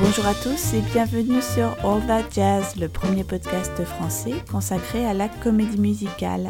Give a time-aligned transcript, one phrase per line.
[0.00, 5.12] Bonjour à tous et bienvenue sur All That Jazz, le premier podcast français consacré à
[5.12, 6.48] la comédie musicale.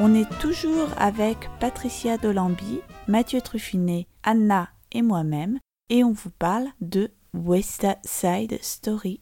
[0.00, 5.60] On est toujours avec Patricia Dolambi, Mathieu Truffinet, Anna et moi-même
[5.90, 9.20] et on vous parle de West Side Story.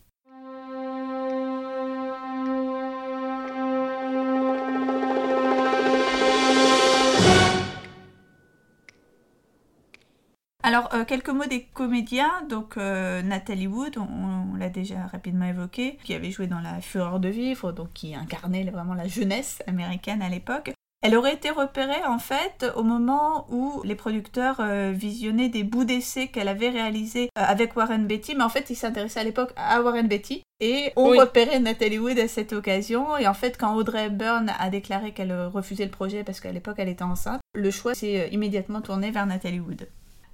[10.66, 12.42] Alors, euh, quelques mots des comédiens.
[12.50, 17.20] Donc, euh, Nathalie Wood, on, l'a déjà rapidement évoqué, qui avait joué dans La Fureur
[17.20, 20.72] de Vivre, donc qui incarnait vraiment la jeunesse américaine à l'époque.
[21.02, 25.84] Elle aurait été repérée en fait au moment où les producteurs euh, visionnaient des bouts
[25.84, 29.80] d'essais qu'elle avait réalisés avec Warren Beatty, mais en fait ils s'intéressaient à l'époque à
[29.82, 33.16] Warren Beatty et ont repéré Nathalie Wood à cette occasion.
[33.18, 36.76] Et en fait, quand Audrey Hepburn a déclaré qu'elle refusait le projet parce qu'à l'époque
[36.78, 39.86] elle était enceinte, le choix s'est immédiatement tourné vers Nathalie Wood.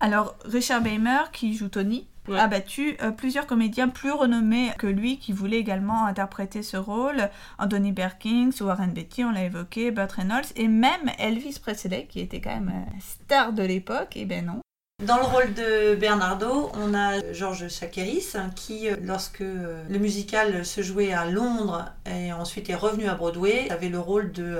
[0.03, 5.19] Alors, Richard Beimer, qui joue Tony, a battu euh, plusieurs comédiens plus renommés que lui
[5.19, 7.31] qui voulaient également interpréter ce rôle.
[7.61, 12.41] Anthony Perkins, Warren Beatty, on l'a évoqué, Burt Reynolds, et même Elvis Presley, qui était
[12.41, 14.61] quand même euh, star de l'époque, et ben non.
[15.06, 20.81] Dans le rôle de Bernardo, on a Georges Chakiris qui, euh, lorsque le musical se
[20.81, 24.59] jouait à Londres et ensuite est revenu à Broadway, avait le rôle de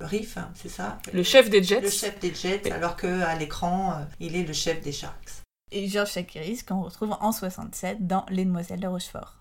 [0.00, 0.98] Riff, hein, c'est ça?
[1.12, 1.80] Le chef des Jets.
[1.80, 5.42] Le chef des Jets, alors qu'à l'écran, euh, il est le chef des Sharks.
[5.72, 9.38] Et Georges Chakiris qu'on retrouve en 67 dans Les Demoiselles de Rochefort.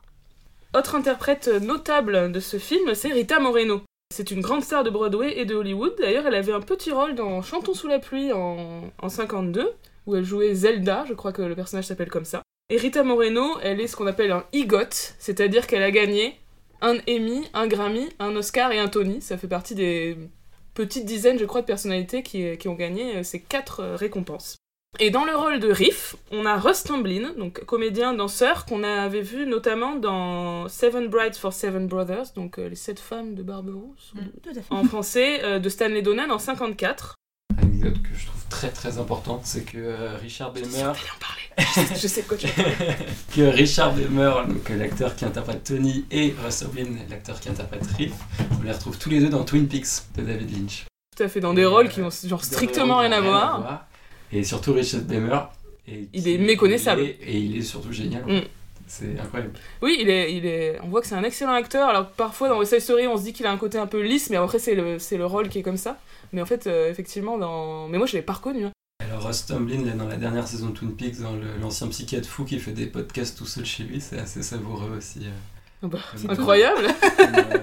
[0.74, 3.84] Autre interprète notable de ce film, c'est Rita Moreno.
[4.12, 5.94] C'est une grande star de Broadway et de Hollywood.
[6.00, 9.72] D'ailleurs, elle avait un petit rôle dans Chantons sous la pluie en, en 52
[10.06, 12.42] où elle jouait Zelda, je crois que le personnage s'appelle comme ça.
[12.72, 16.38] Et Rita Moreno, elle est ce qu'on appelle un EGOT, c'est-à-dire qu'elle a gagné
[16.82, 19.22] un Emmy, un Grammy, un Oscar et un Tony.
[19.22, 20.18] Ça fait partie des
[20.74, 24.56] petites dizaines, je crois, de personnalités qui, qui ont gagné euh, ces quatre euh, récompenses.
[24.98, 29.22] Et dans le rôle de Riff, on a Russ Tamblyn, donc comédien, danseur, qu'on avait
[29.22, 34.14] vu notamment dans Seven Brides for Seven Brothers, donc euh, les sept femmes de Barberousse,
[34.16, 37.19] Mm, en français, de Stanley Donen en 54.
[37.62, 40.64] Anecdote que je trouve très très importante, c'est que euh, Richard parler.
[42.02, 42.48] je sais de quoi tu
[43.36, 48.14] que Richard donc euh, l'acteur qui interprète Tony, et Russ Oblin, l'acteur qui interprète Riff,
[48.60, 50.86] on les retrouve tous les deux dans Twin Peaks de David Lynch.
[51.16, 53.86] Tout à fait, dans des rôles qui ont genre strictement rien à voir.
[54.32, 55.40] Et surtout Richard Beymer.
[56.14, 57.02] Il est méconnaissable.
[57.02, 58.24] Et il est surtout génial.
[58.26, 58.42] Mm.
[58.92, 59.54] C'est incroyable.
[59.84, 61.88] Oui, il est, il est, on voit que c'est un excellent acteur.
[61.90, 64.02] Alors parfois dans West Side Story, on se dit qu'il a un côté un peu
[64.02, 66.00] lisse, mais après c'est le, c'est le rôle qui est comme ça.
[66.34, 67.88] Mais en fait, euh, effectivement, dans...
[67.88, 68.66] mais moi je l'ai pas reconnu.
[68.66, 68.72] hein.
[69.06, 72.28] Alors Russ Tomlin, là, dans la dernière saison de Twin Peaks, dans le- l'ancien psychiatre
[72.28, 75.20] fou qui fait des podcasts tout seul chez lui, c'est assez savoureux aussi.
[75.24, 75.30] euh.
[75.84, 76.88] Ah bah, C'est incroyable.
[77.18, 77.58] Comme, euh,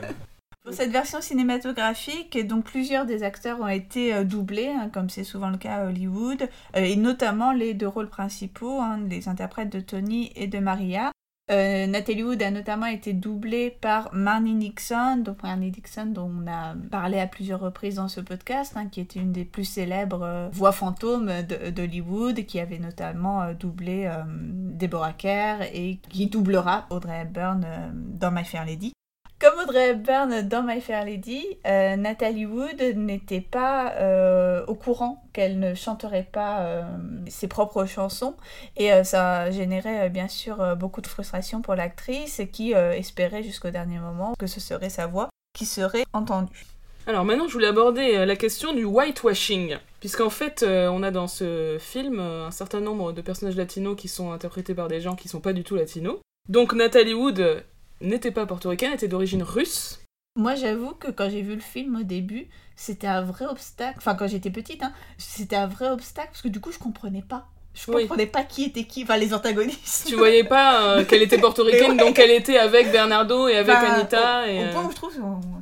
[0.64, 5.24] Pour cette version cinématographique, donc plusieurs des acteurs ont été euh, doublés, hein, comme c'est
[5.24, 6.42] souvent le cas à Hollywood,
[6.76, 11.12] euh, et notamment les deux rôles principaux, hein, les interprètes de Tony et de Maria.
[11.48, 16.50] Euh, Nathalie Wood a notamment été doublée par Marnie Nixon, donc Marnie Nixon dont on
[16.50, 20.24] a parlé à plusieurs reprises dans ce podcast, hein, qui était une des plus célèbres
[20.24, 26.86] euh, voix fantômes d'Hollywood, qui avait notamment euh, doublé euh, Deborah Kerr et qui doublera
[26.90, 27.64] Audrey Hepburn
[27.94, 28.92] dans My Fair Lady.
[29.38, 35.22] Comme Audrey Hepburn dans My Fair Lady, euh, Nathalie Wood n'était pas euh, au courant
[35.34, 36.82] qu'elle ne chanterait pas euh,
[37.28, 38.34] ses propres chansons
[38.78, 43.98] et euh, ça générait bien sûr beaucoup de frustration pour l'actrice qui espérait jusqu'au dernier
[43.98, 46.64] moment que ce serait sa voix qui serait entendue.
[47.06, 51.76] Alors maintenant, je voulais aborder la question du whitewashing, puisqu'en fait, on a dans ce
[51.78, 55.40] film un certain nombre de personnages latinos qui sont interprétés par des gens qui sont
[55.40, 56.16] pas du tout latinos.
[56.48, 57.64] Donc Nathalie Wood
[58.00, 60.00] n'était pas portoricaine, était d'origine russe.
[60.38, 64.14] Moi j'avoue que quand j'ai vu le film au début, c'était un vrai obstacle, enfin
[64.14, 67.46] quand j'étais petite, hein, c'était un vrai obstacle parce que du coup je comprenais pas.
[67.74, 68.02] Je Oui.
[68.02, 70.06] comprenais pas qui était qui, enfin les antagonistes.
[70.08, 71.96] Tu voyais pas euh, qu'elle était portoricaine, ouais.
[71.96, 74.42] donc elle était avec Bernardo et avec Enfin, Anita.
[74.42, 75.12] au- Et, Au euh, point où je trouve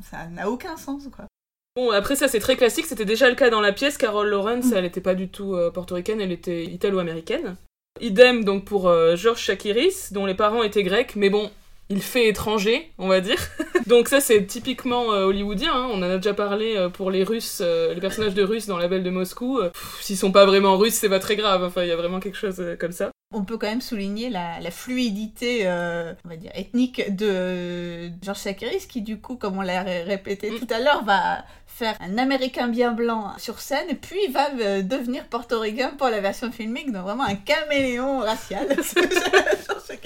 [0.09, 1.25] ça n'a aucun sens quoi.
[1.77, 2.85] Bon, après ça, c'est très classique.
[2.85, 3.97] C'était déjà le cas dans la pièce.
[3.97, 7.57] Carol Lawrence, elle était pas du tout euh, portoricaine, elle était italo-américaine.
[7.99, 11.51] Idem donc pour euh, Georges Chakiris, dont les parents étaient grecs, mais bon,
[11.89, 13.37] il fait étranger, on va dire.
[13.87, 15.71] donc ça, c'est typiquement euh, hollywoodien.
[15.73, 15.87] hein.
[15.91, 18.77] On en a déjà parlé euh, pour les Russes, euh, les personnages de Russes dans
[18.77, 19.59] La Belle de Moscou.
[20.01, 21.63] S'ils sont pas vraiment russes, c'est pas très grave.
[21.63, 23.11] Enfin, il y a vraiment quelque chose comme ça.
[23.33, 28.85] On peut quand même souligner la, la fluidité, on va dire, ethnique de Georges Chakiris,
[28.87, 30.59] qui du coup, comme on l'a ré- répété Mm.
[30.59, 34.49] tout à l'heure, va faire un Américain bien blanc sur scène, et puis va
[34.81, 38.67] devenir portoricain pour la version filmique, donc vraiment un caméléon racial.
[38.95, 39.99] Georges.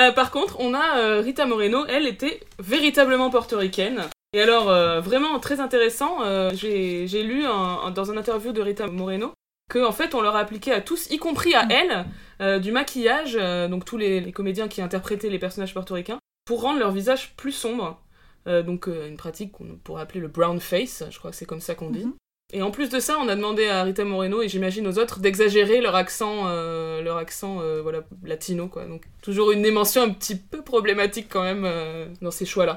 [0.00, 4.02] Euh, par contre, on a euh, Rita Moreno, elle était véritablement portoricaine.
[4.32, 6.18] Et alors, euh, vraiment très intéressant,
[6.54, 9.32] j'ai lu dans un interview de Rita Moreno
[9.68, 13.34] que en fait on leur a appliqué à tous, y compris à elle, du maquillage,
[13.68, 18.00] donc tous les, comédiens qui interprétaient les personnages portoricains, pour rendre leur visage plus sombre.
[18.46, 21.76] Donc une pratique qu'on pourrait appeler le brown face, je crois que c'est comme ça
[21.76, 22.04] qu'on dit.
[22.04, 22.14] Mhm.
[22.52, 25.20] Et en plus de ça, on a demandé à Rita Moreno et j'imagine aux autres
[25.20, 28.66] d'exagérer leur accent, euh, leur accent euh, voilà, latino.
[28.66, 28.86] Quoi.
[28.86, 32.76] Donc toujours une dimension un petit peu problématique quand même euh, dans ces choix-là.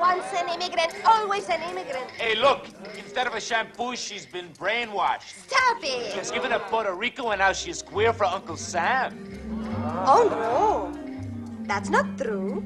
[0.00, 2.06] Once an immigrant, always an immigrant.
[2.18, 2.60] Hey, look,
[3.04, 5.34] instead of a shampoo, she's been brainwashed.
[5.48, 6.16] Stop She it!
[6.16, 9.18] was given a Puerto Rico and now she's queer for Uncle Sam.
[10.06, 12.62] Oh no, that's not true.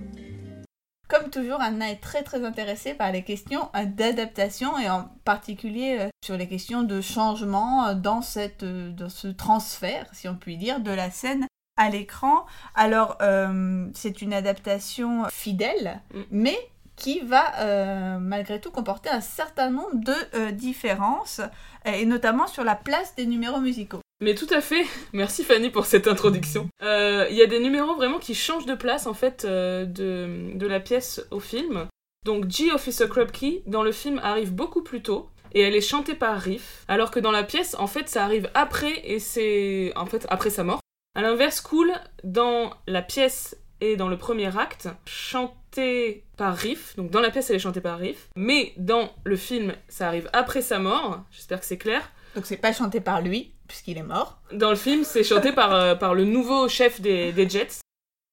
[1.13, 5.99] Comme toujours, Anna est très très intéressée par les questions euh, d'adaptation et en particulier
[6.01, 10.55] euh, sur les questions de changement euh, dans, cette, dans ce transfert, si on peut
[10.55, 12.47] dire, de la scène à l'écran.
[12.75, 16.21] Alors, euh, c'est une adaptation fidèle, Mm.
[16.31, 16.57] mais
[16.97, 21.43] qui va euh, malgré tout comporter un certain nombre de euh, différences,
[21.85, 24.02] et notamment sur la place des numéros musicaux.
[24.23, 26.69] Mais tout à fait, merci Fanny pour cette introduction.
[26.81, 30.57] Euh, Il y a des numéros vraiment qui changent de place en fait euh, de,
[30.57, 31.89] de la pièce au film.
[32.25, 36.15] Donc G Officer Krupke dans le film arrive beaucoup plus tôt et elle est chantée
[36.15, 40.07] par Riff, alors que dans la pièce en fait ça arrive après et c'est en
[40.07, 40.79] fait après sa mort.
[41.17, 41.93] À l'inverse, Cool
[42.23, 47.51] dans la pièce et dans le premier acte chantée par Riff, donc dans la pièce
[47.51, 51.25] elle est chantée par Riff, mais dans le film ça arrive après sa mort.
[51.33, 52.09] J'espère que c'est clair.
[52.37, 54.39] Donc c'est pas chanté par lui, puisqu'il est mort.
[54.53, 57.81] Dans le film, c'est chanté par, euh, par le nouveau chef des, des Jets.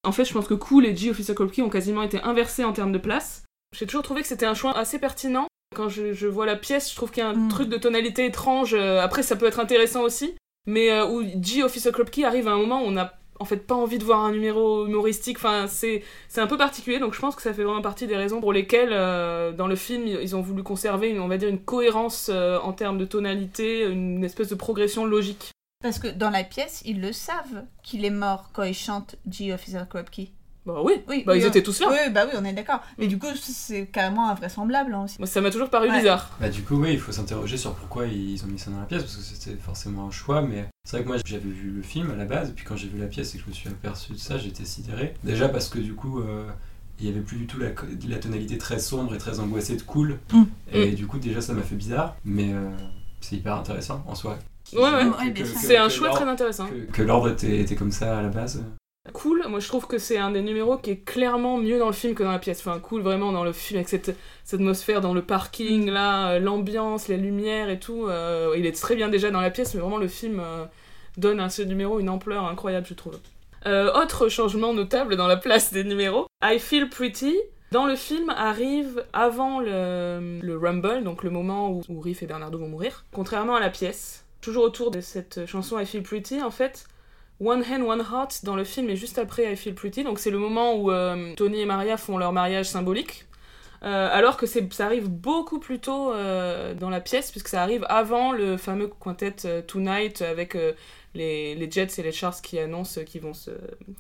[0.04, 2.74] En fait, je pense que Cool et G Officer Krupke ont quasiment été inversés en
[2.74, 3.44] termes de place.
[3.74, 5.48] J'ai toujours trouvé que c'était un choix assez pertinent.
[5.74, 7.48] Quand je, je vois la pièce, je trouve qu'il y a un Mm.
[7.50, 8.74] truc de tonalité étrange.
[8.74, 10.36] Euh, Après, ça peut être intéressant aussi.
[10.68, 13.58] Mais euh, où G Officer Krupke arrive à un moment où on n'a en fait
[13.58, 15.38] pas envie de voir un numéro humoristique.
[15.38, 16.04] Enfin, c'est
[16.38, 17.00] un peu particulier.
[17.00, 19.76] Donc je pense que ça fait vraiment partie des raisons pour lesquelles euh, dans le
[19.76, 23.06] film ils ont voulu conserver, une, on va dire, une cohérence euh, en termes de
[23.06, 25.52] tonalité, une espèce de progression logique.
[25.82, 29.54] Parce que dans la pièce, ils le savent qu'il est mort quand ils chantent G
[29.54, 30.34] Officer Krupke.
[30.74, 31.88] Bah oui, Oui, bah, oui, ils étaient tous là.
[31.90, 32.82] Oui, bah oui, on est d'accord.
[32.98, 33.10] Mais Mm.
[33.10, 35.16] du coup, c'est carrément invraisemblable hein, aussi.
[35.20, 35.98] Moi, ça m'a toujours paru Ouais.
[35.98, 36.30] bizarre.
[36.40, 38.86] Bah du coup oui, il faut s'interroger sur pourquoi ils ont mis ça dans la
[38.86, 41.82] pièce, parce que c'était forcément un choix, mais c'est vrai que moi j'avais vu le
[41.82, 43.54] film à la base, et puis quand j'ai vu la pièce et que je me
[43.54, 45.14] suis aperçu de ça, j'étais sidéré.
[45.24, 46.46] Déjà parce que du coup, euh,
[47.00, 47.70] il y avait plus du tout la,
[48.08, 50.44] la tonalité très sombre et très angoissée de cool, Mm.
[50.74, 52.70] et du coup déjà ça m'a fait bizarre, mais euh,
[53.22, 54.38] c'est hyper intéressant en soi.
[54.74, 55.34] Ouais, ouais.
[55.46, 56.68] C'est un que choix très intéressant.
[56.68, 58.64] Que, que l'ordre était, était comme ça à la base.
[59.14, 61.94] Cool, moi je trouve que c'est un des numéros qui est clairement mieux dans le
[61.94, 62.60] film que dans la pièce.
[62.60, 66.40] Enfin, cool vraiment dans le film avec cette, cette atmosphère dans le parking, là, euh,
[66.40, 68.08] l'ambiance, les lumières et tout.
[68.08, 70.66] euh, il est très bien déjà dans la pièce, mais vraiment le film euh,
[71.18, 73.20] donne à ce numéro une ampleur incroyable, je trouve.
[73.66, 77.36] Euh, autre changement notable dans la place des numéros, I Feel Pretty.
[77.72, 82.26] Dans le film arrive avant le, le Rumble, donc le moment où, où Riff et
[82.26, 84.26] Bernardo vont mourir, contrairement à la pièce.
[84.42, 86.88] Toujours autour de cette chanson I Feel Pretty, en fait,
[87.42, 90.32] One Hand, One Heart dans le film est juste après I Feel Pretty, donc c'est
[90.32, 93.26] le moment où euh, Tony et Maria font leur mariage symbolique.
[93.82, 97.86] Euh, alors que ça arrive beaucoup plus tôt euh, dans la pièce, puisque ça arrive
[97.88, 100.58] avant le fameux quintet Tonight avec
[101.14, 103.52] les, les Jets et les Sharks qui annoncent qu'ils vont se,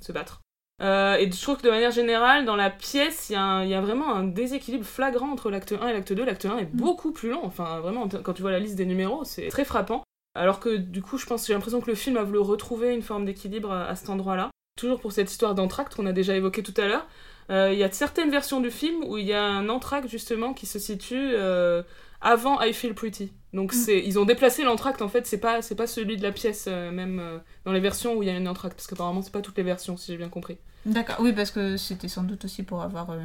[0.01, 0.42] se battre.
[0.81, 4.13] Et je trouve que de manière générale, dans la pièce, il y, y a vraiment
[4.13, 6.25] un déséquilibre flagrant entre l'acte 1 et l'acte 2.
[6.25, 9.23] L'acte 1 est beaucoup plus long, enfin vraiment, quand tu vois la liste des numéros,
[9.23, 10.04] c'est très frappant.
[10.36, 13.02] Alors que du coup, je pense, j'ai l'impression que le film a voulu retrouver une
[13.02, 14.50] forme d'équilibre à, cet endroit-là.
[14.78, 17.07] Toujours pour cette histoire d'entracte qu'on a déjà évoqué tout à l'heure.
[17.50, 20.54] Euh, Il y a certaines versions du film où il y a un entracte justement
[20.54, 21.83] qui se situe euh,
[22.21, 23.33] avant I Feel Pretty.
[23.53, 23.75] Donc Mm.
[23.77, 26.65] c'est, ils ont déplacé l'entracte en fait, c'est pas, c'est pas celui de la pièce,
[26.68, 29.31] euh, même euh, dans les versions où il y a une entracte, parce qu'apparemment c'est
[29.33, 30.57] pas toutes les versions si j'ai bien compris.
[30.85, 33.18] D'accord, oui, parce que c'était sans doute aussi pour avoir euh,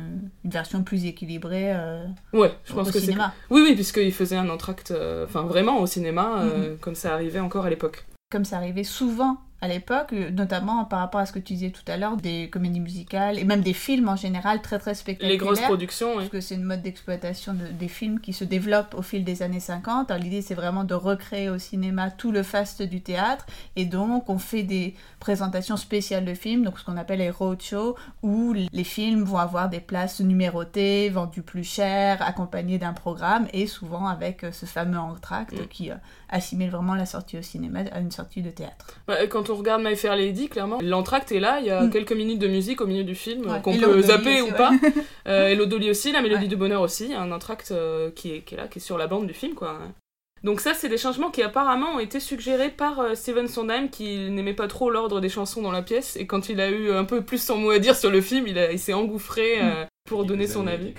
[0.44, 1.72] une version plus équilibrée
[2.32, 3.06] Ouais, je au pense que c'est.
[3.06, 3.32] cinéma.
[3.50, 4.92] Oui, oui, puisqu'ils faisaient un entracte,
[5.24, 8.04] enfin vraiment au cinéma, euh, comme ça arrivait encore à l'époque.
[8.32, 11.70] Comme ça arrivait souvent à l'époque, euh, notamment par rapport à ce que tu disais
[11.70, 15.32] tout à l'heure, des comédies musicales et même des films en général très très spectaculaires.
[15.32, 16.16] Les grosses productions, oui.
[16.18, 19.42] Parce que c'est une mode d'exploitation de- des films qui se développe au fil des
[19.42, 20.10] années 50.
[20.10, 23.46] Alors, L'idée, c'est vraiment de recréer au cinéma tout le faste du théâtre.
[23.76, 27.94] Et donc, on fait des présentations spéciales de films, donc ce qu'on appelle les roadshows,
[28.22, 33.66] où les films vont avoir des places numérotées, vendues plus cher, accompagnées d'un programme, et
[33.66, 35.66] souvent avec euh, ce fameux entracte Mm.
[35.68, 35.94] qui euh,
[36.28, 38.98] assimile vraiment la sortie au cinéma à une sortie de théâtre.
[39.30, 41.90] Quand on regarde My Fair Lady, clairement, l'entracte est là, il y a Mm.
[41.90, 43.60] quelques minutes de musique au milieu du film, Ouais.
[43.62, 44.52] qu'on peut zapper aussi, ou ouais.
[44.58, 44.70] pas.
[45.26, 46.48] Euh, et l'Odoli aussi, la Mélodie Ouais.
[46.48, 49.06] du Bonheur aussi, un entracte euh, qui, est, qui est là, qui est sur la
[49.06, 49.78] bande du film, quoi.
[50.42, 54.30] Donc ça, c'est des changements qui apparemment ont été suggérés par euh, Steven Sondheim, qui
[54.30, 57.04] n'aimait pas trop l'ordre des chansons dans la pièce, et quand il a eu un
[57.04, 60.46] peu plus son mot à dire sur le film, il, s'est engouffré euh, pour donner
[60.46, 60.92] son avis.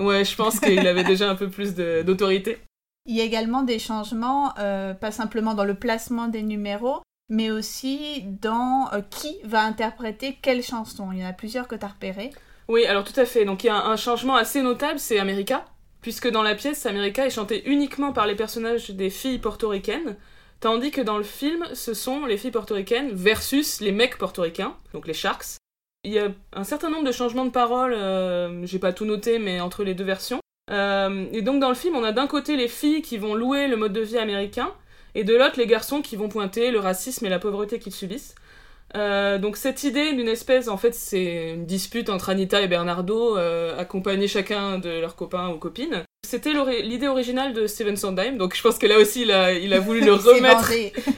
[0.00, 2.58] Ouais, je pense qu'il avait déjà un peu plus d'autorité.
[3.06, 7.50] Il y a également des changements, euh, pas simplement dans le placement des numéros, mais
[7.50, 11.12] aussi dans euh, qui va interpréter quelle chanson.
[11.12, 12.30] Il y en a plusieurs que tu as repérées.
[12.68, 13.44] Oui, alors tout à fait.
[13.44, 15.64] Donc il y a un, changement assez notable, c'est America,
[16.02, 20.16] puisque dans la pièce, America est chanté uniquement par les personnages des filles portoricaines,
[20.60, 25.06] tandis que dans le film, ce sont les filles portoricaines versus les mecs portoricains, donc
[25.06, 25.56] les Sharks.
[26.04, 29.38] Il y a un certain nombre de changements de paroles, euh, j'ai pas tout noté,
[29.38, 30.40] mais entre les deux versions.
[30.70, 33.68] Euh, et donc dans le film, on a d'un côté les filles qui vont louer
[33.68, 34.72] le mode de vie américain,
[35.14, 38.34] et de l'autre les garçons qui vont pointer le racisme et la pauvreté qu'ils subissent.
[38.96, 43.36] Euh, donc cette idée d'une espèce, en fait, c'est une dispute entre Anita et Bernardo,
[43.36, 46.02] euh, accompagnés chacun de leurs copains ou copines.
[46.26, 49.52] C'était l'ori- l'idée originale de Steven Sondheim, donc je pense que là aussi il a,
[49.52, 50.72] il a voulu le Il remettre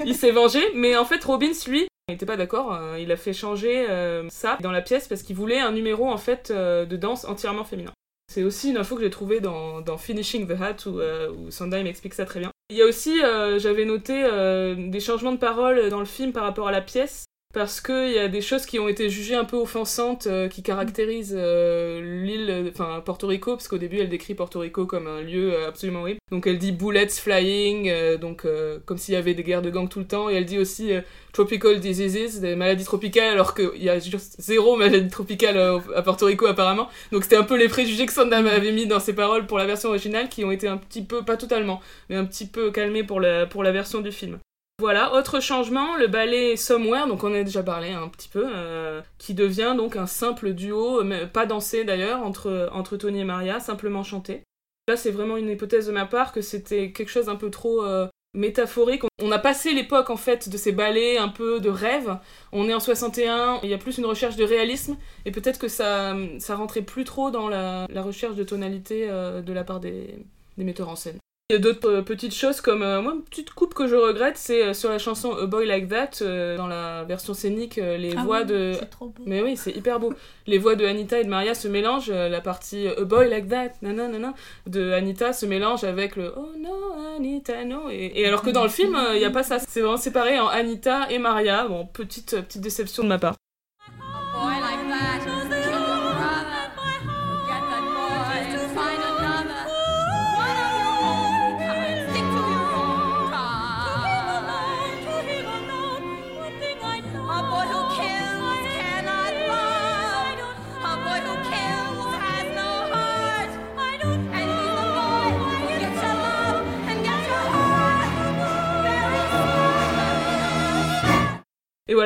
[0.05, 2.75] il s'est vengé, mais en fait Robbins lui, il n'était pas d'accord.
[2.75, 6.09] euh, il a fait changer euh, ça dans la pièce parce qu'il voulait un numéro
[6.11, 7.93] en fait euh, de danse entièrement féminin.
[8.33, 11.87] C'est aussi une info que j'ai trouvée dans, dans Finishing the Hat où, où Sondheim
[11.87, 12.51] explique ça très bien.
[12.73, 16.33] Il y a aussi, euh, j'avais noté euh, des changements de parole dans le film
[16.33, 17.26] par rapport à la pièce.
[17.52, 20.62] Parce qu'il y a des choses qui ont été jugées un peu offensantes, euh, qui
[20.62, 25.21] caractérisent euh, l'île, enfin Porto Rico, parce qu'au début elle décrit Porto Rico comme un
[25.21, 26.18] lieu euh, absolument horrible.
[26.30, 29.68] Donc elle dit bullets flying, euh, donc euh, comme s'il y avait des guerres de
[29.68, 30.92] gangs tout le temps, et elle dit aussi
[31.35, 35.59] tropical diseases, des maladies tropicales, alors qu'il y a juste zéro maladie tropicale
[35.94, 36.88] à Porto Rico apparemment.
[37.12, 39.66] Donc c'était un peu les préjugés que Sondheim avait mis dans ses paroles pour la
[39.66, 43.04] version originale, qui ont été un petit peu, pas totalement, mais un petit peu calmés
[43.04, 44.38] pour la, pour la version du film.
[44.83, 48.47] Voilà, autre changement, le ballet Somewhere, donc on en a déjà parlé un petit peu,
[48.53, 53.25] euh, qui devient donc un simple duo, mais pas dansé d'ailleurs, entre, entre Tony et
[53.25, 54.43] Maria, simplement chanté.
[54.89, 57.85] Là, c'est vraiment une hypothèse de ma part que c'était quelque chose un peu trop
[57.85, 59.05] euh, métaphorique.
[59.23, 62.19] On a passé l'époque en fait de ces ballets un peu de rêve.
[62.51, 65.69] On est en 61, il y a plus une recherche de réalisme et peut-être que
[65.69, 70.19] ça, ça rentrait plus trop dans la, recherche de tonalité euh, de la part des
[70.57, 71.19] metteurs en scène.
[71.51, 73.95] Il y a d'autres euh, petites choses comme euh, moi une petite coupe que je
[73.95, 77.77] regrette, c'est euh, sur la chanson A Boy Like That euh, dans la version scénique
[77.77, 79.23] les Ah voix oui, de trop beau.
[79.27, 80.15] mais oui, c'est hyper beau.
[80.47, 83.49] Les voix de Anita et de Maria se mélangent, euh, la partie A boy like
[83.49, 84.33] that, nanana,
[84.67, 86.71] de Anita se mélange avec le Oh no,
[87.17, 87.91] Anita, no.
[87.91, 89.59] Et, et alors que dans le film, il n'y a pas ça.
[89.59, 91.67] C'est vraiment séparé en Anita et Maria.
[91.69, 93.35] Bon, petite, petite déception de ma part.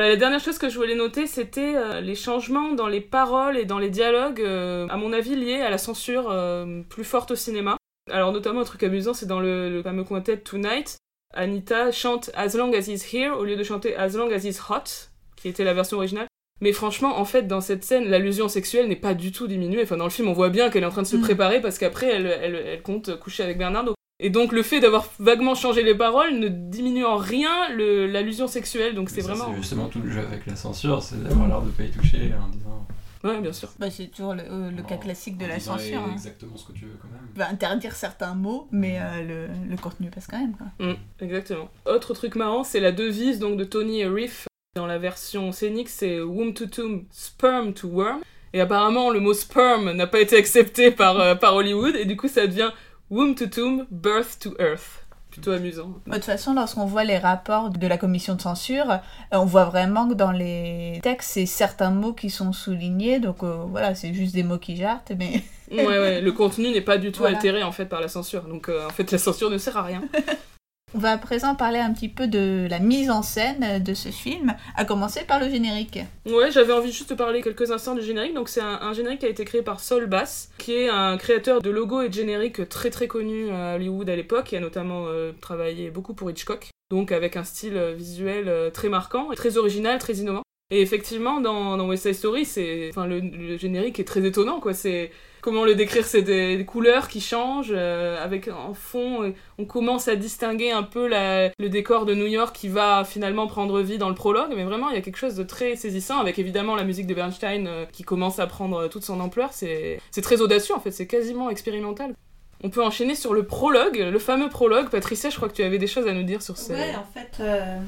[0.07, 3.65] La dernière chose que je voulais noter, c'était euh, les changements dans les paroles et
[3.65, 7.35] dans les dialogues, euh, à mon avis liés à la censure euh, plus forte au
[7.35, 7.77] cinéma.
[8.11, 10.97] Alors notamment un truc amusant, c'est dans le, le fameux quintet Tonight,
[11.33, 14.61] Anita chante As long as he's here au lieu de chanter As long as he's
[14.69, 16.27] hot, qui était la version originale.
[16.61, 19.83] Mais franchement, en fait, dans cette scène, l'allusion sexuelle n'est pas du tout diminuée.
[19.83, 21.21] Enfin, dans le film, on voit bien qu'elle est en train de se Mm.
[21.21, 23.93] préparer parce qu'après, elle, elle, elle compte coucher avec Bernardo.
[24.19, 28.95] Et donc, le fait d'avoir vaguement changé les paroles ne diminue en rien l'allusion sexuelle.
[28.95, 29.51] Donc, c'est vraiment.
[29.51, 32.31] C'est justement tout le jeu avec la censure, c'est d'avoir l'air de pas y toucher
[32.43, 32.87] en disant.
[33.23, 33.69] Ouais, bien sûr.
[33.79, 35.99] Bah, c'est toujours le, euh, le cas classique de en la censure.
[35.99, 36.11] hein.
[36.13, 37.47] Exactement ce que tu veux quand même.
[37.51, 40.55] Interdire certains mots, mais euh, le, le contenu passe quand même.
[40.55, 40.67] Quoi.
[40.87, 41.69] Mm, exactement.
[41.85, 44.47] Autre truc marrant, c'est la devise donc de Tony et Riff.
[44.75, 48.21] Dans la version scénique, c'est womb to tomb, sperm to worm.
[48.53, 52.15] Et apparemment, le mot sperm n'a pas été accepté par, euh, par Hollywood, et du
[52.15, 52.71] coup, ça devient
[53.09, 55.03] womb to tomb, birth to earth.
[55.29, 55.89] Plutôt amusant.
[56.07, 58.97] De toute façon, lorsqu'on voit les rapports de la commission de censure, euh,
[59.33, 63.19] on voit vraiment que dans les textes, c'est certains mots qui sont soulignés.
[63.19, 66.81] Donc euh, voilà, c'est juste des mots qui jartent, mais Ouais, ouais, le contenu n'est
[66.81, 67.35] pas du tout Voilà.
[67.37, 68.43] altéré en fait par la censure.
[68.43, 70.01] Donc euh, en fait, la censure ne sert à rien.
[70.93, 74.07] on va à présent parler un petit peu de la mise en scène de ce
[74.09, 75.99] film, à commencer par le générique.
[76.25, 78.33] Ouais, j'avais envie juste de parler quelques instants du générique.
[78.33, 81.61] Donc c'est un, générique qui a été créé par Saul Bass, qui est un créateur
[81.61, 85.07] de logos et de génériques très très connu à Hollywood à l'époque, qui a notamment
[85.07, 86.69] euh, travaillé beaucoup pour Hitchcock.
[86.89, 90.43] Donc avec un style euh, visuel euh, très marquant, très original, très innovant.
[90.69, 94.59] Et effectivement, dans, dans West Side Story, c'est, enfin, le, le générique est très étonnant,
[94.59, 94.73] quoi.
[94.73, 95.11] C'est
[95.47, 100.17] comment le décrire, c'est des, couleurs qui changent, euh, avec en fond, on commence à
[100.17, 104.13] distinguer un peu le décor de New York qui va finalement prendre vie dans le
[104.13, 107.07] prologue, mais vraiment, il y a quelque chose de très saisissant, avec évidemment la musique
[107.07, 109.51] de Bernstein euh, qui commence à prendre toute son ampleur.
[109.53, 112.13] C'est, très audacieux, en fait, c'est quasiment expérimental.
[112.61, 114.89] On peut enchaîner sur le prologue, le fameux prologue.
[114.89, 116.55] Patricia, je crois que tu avais des choses à nous dire sur.
[116.71, 117.79] Ouais, en fait, euh,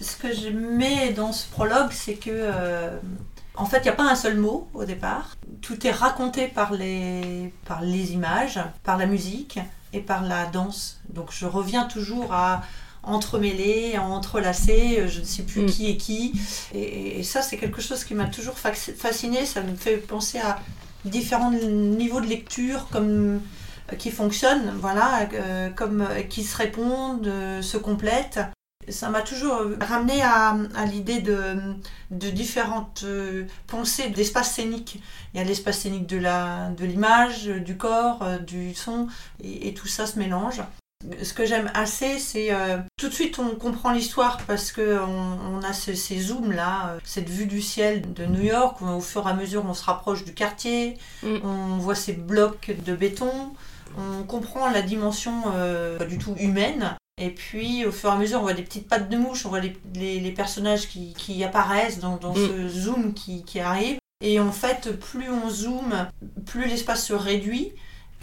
[0.00, 2.30] ce que je mets dans ce prologue, c'est que,
[3.54, 5.36] en fait, il n'y a pas un seul mot au départ.
[5.60, 9.58] Tout est raconté par les, par les images, par la musique
[9.92, 12.62] et par la danse Donc je reviens toujours à
[13.02, 15.66] entremêler, à entrelacer, je ne sais plus Mm.
[15.66, 16.32] qui est qui.
[16.72, 19.44] Et, et ça, c'est quelque chose qui m'a toujours fasciné.
[19.44, 20.58] Ça me fait penser à
[21.04, 23.40] différents niveaux de lecture comme
[23.92, 28.40] euh, qui fonctionnent, voilà, euh, comme euh, qui se répondent, euh, se complètent.
[28.88, 31.54] Ça m'a toujours euh, ramené à, à l'idée de,
[32.10, 35.00] de différentes euh, pensées d'espace scénique.
[35.32, 39.06] Il y a l'espace scénique de la de l'image, euh, du corps, du son,
[39.42, 40.62] et, et tout ça se mélange.
[41.22, 45.38] Ce que j'aime assez, c'est euh, tout de suite on comprend l'histoire parce que on,
[45.58, 48.80] on a ce- ces zooms là, cette vue du ciel de New York.
[48.80, 51.36] où Au fur et à mesure, on se rapproche du quartier, Mm.
[51.44, 53.52] on voit ces blocs de béton,
[53.98, 56.96] on comprend la dimension euh, pas du tout humaine.
[57.24, 59.50] Et puis, au fur et à mesure, on voit des petites pattes de mouche, on
[59.50, 62.48] voit les, les- les personnages qui, qui apparaissent dans, dans Mm.
[62.48, 63.98] ce zoom qui, qui arrive.
[64.24, 66.08] Et en fait, plus on zoome,
[66.46, 67.72] plus l'espace se réduit.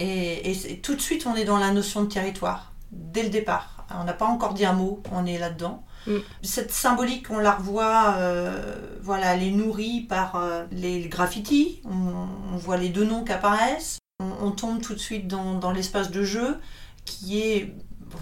[0.01, 3.85] Et, tout de suite, on est dans la notion de territoire, dès le départ.
[3.99, 5.83] On n'a pas encore dit un mot, on est là-dedans.
[6.07, 6.17] Mm.
[6.41, 11.81] Cette symbolique, on la revoit, euh, voilà, elle est nourrie par euh, les, les graffitis.
[11.85, 13.97] On, on voit les deux noms qui apparaissent.
[14.21, 16.57] On, on tombe tout de suite dans, dans l'espace de jeu
[17.05, 17.73] qui est,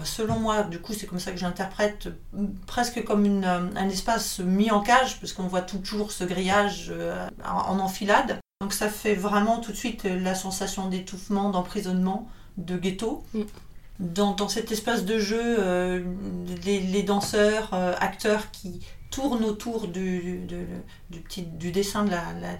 [0.04, 2.08] selon moi, du coup, c'est comme ça que j'interprète,
[2.66, 6.88] presque comme une, euh, un espace mis en cage, parce qu'on voit toujours ce grillage
[6.90, 8.38] euh, en, en enfilade.
[8.60, 13.24] Donc ça fait vraiment tout de suite euh, la sensation d'étouffement, d'emprisonnement, de ghetto.
[13.34, 13.42] Mm.
[14.00, 16.04] Dans, dans cet espace de jeu, euh,
[16.64, 20.46] les, les danseurs, euh, acteurs qui tournent autour du,
[21.24, 22.50] petit, du dessin de la, la,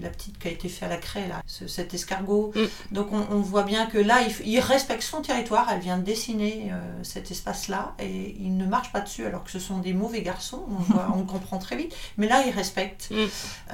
[0.00, 2.52] la petite qui a été fait à la craie, là, ce- cet escargot.
[2.54, 2.94] Mm.
[2.94, 6.68] Donc on, on voit bien que là, il, respecte son territoire, elle vient de dessiner
[6.72, 10.22] euh, cet espace-là, et il ne marche pas dessus alors que ce sont des mauvais
[10.22, 11.94] garçons, on, voit- on comprend très vite.
[12.18, 13.10] Mais là, il respecte.
[13.10, 13.14] Mm.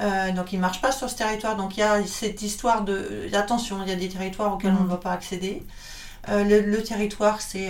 [0.01, 1.55] Euh, donc il marche pas sur ce territoire.
[1.55, 4.75] Donc il y a cette histoire de euh, attention, il y a des territoires auxquels
[4.79, 5.63] on ne va pas accéder.
[6.29, 7.69] Euh, le, le territoire, c'est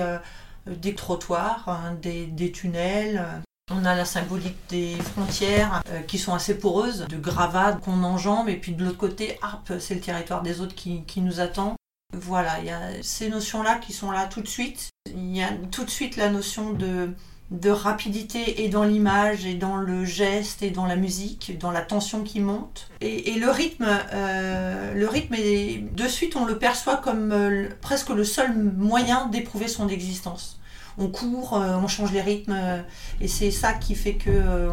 [0.65, 3.23] des trottoirs, hein, des, des tunnels.
[3.69, 8.47] On a la symbolique des frontières euh, qui sont assez poreuses, de gravats qu'on enjambe,
[8.47, 11.75] et puis de l'autre côté, hop, c'est le territoire des autres qui, qui nous attend.
[12.13, 14.89] Voilà, il y a ces notions-là qui sont là tout de suite.
[15.13, 17.13] Il y a tout de suite la notion de,
[17.51, 21.82] de rapidité et dans l'image, et dans le geste, et dans la musique, dans la
[21.82, 22.89] tension qui monte.
[23.01, 27.67] Et, et le rythme, euh, le rythme est, de suite, on le perçoit comme euh,
[27.82, 30.57] presque le seul moyen d'éprouver son existence.
[30.97, 32.81] On court, euh, on change les rythmes, euh,
[33.21, 34.69] et c'est ça qui fait que euh,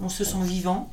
[0.00, 0.90] on, se sent vivant.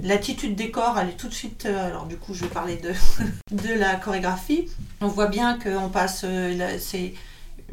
[0.00, 1.66] L'attitude des corps, elle est tout de suite.
[1.66, 2.80] alors, du coup, je vais parler
[3.50, 4.68] de, la chorégraphie.
[5.00, 6.24] On voit bien qu'on passe.
[6.78, 7.14] c'est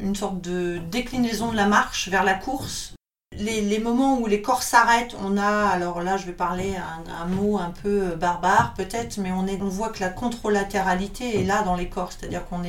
[0.00, 2.94] une sorte de déclinaison de la marche vers la course.
[3.38, 7.58] Les, moments où les corps s'arrêtent, on a, alors là je vais parler un, mot
[7.58, 11.76] un peu barbare peut-être, mais on, est, on voit que la contrôlatéralité est là dans
[11.76, 12.62] les corps, c'est-à-dire qu'on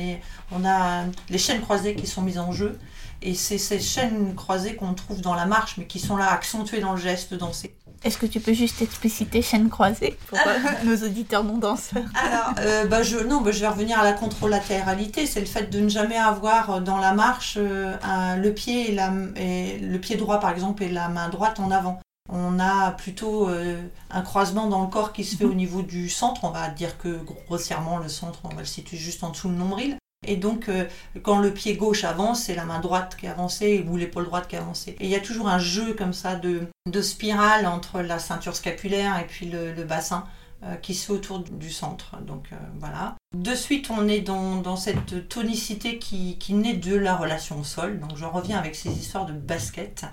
[0.52, 2.78] on a les chaînes croisées qui sont mises en jeu,
[3.22, 6.80] et c'est ces chaînes croisées qu'on trouve dans la marche, mais qui sont là accentuées
[6.80, 7.76] dans le geste dansé.
[8.04, 12.52] Est-ce que tu peux juste expliciter chaîne croisée pour euh, nos auditeurs non danseurs Alors,
[12.58, 15.24] euh, bah, je, non, bah, je vais revenir à la contrôlatéralité.
[15.26, 18.90] C'est le fait de ne jamais avoir euh, dans la marche euh, un- le, pied
[18.90, 22.00] et la, et le pied droit, par exemple, et la main droite en avant.
[22.28, 23.80] On a plutôt euh,
[24.10, 26.42] un croisement dans le corps qui se fait au niveau du centre.
[26.44, 29.54] On va dire que grossièrement, le centre, on va le situer juste en dessous le
[29.56, 29.96] nombril.
[30.26, 30.84] Et donc, euh,
[31.22, 34.46] quand le pied gauche avance, c'est la main droite qui est avancée ou l'épaule droite
[34.48, 34.96] qui est avancée.
[35.00, 38.54] Et il y a toujours un jeu comme ça de, de spirale entre la ceinture
[38.54, 40.24] scapulaire et puis le, bassin
[40.62, 42.20] euh, qui se fait autour du centre.
[42.20, 43.16] Donc euh, voilà.
[43.36, 47.64] De suite, on est dans, dans cette tonicité qui, qui naît de la relation au
[47.64, 47.98] sol.
[47.98, 50.04] Donc je reviens avec ces histoires de basket.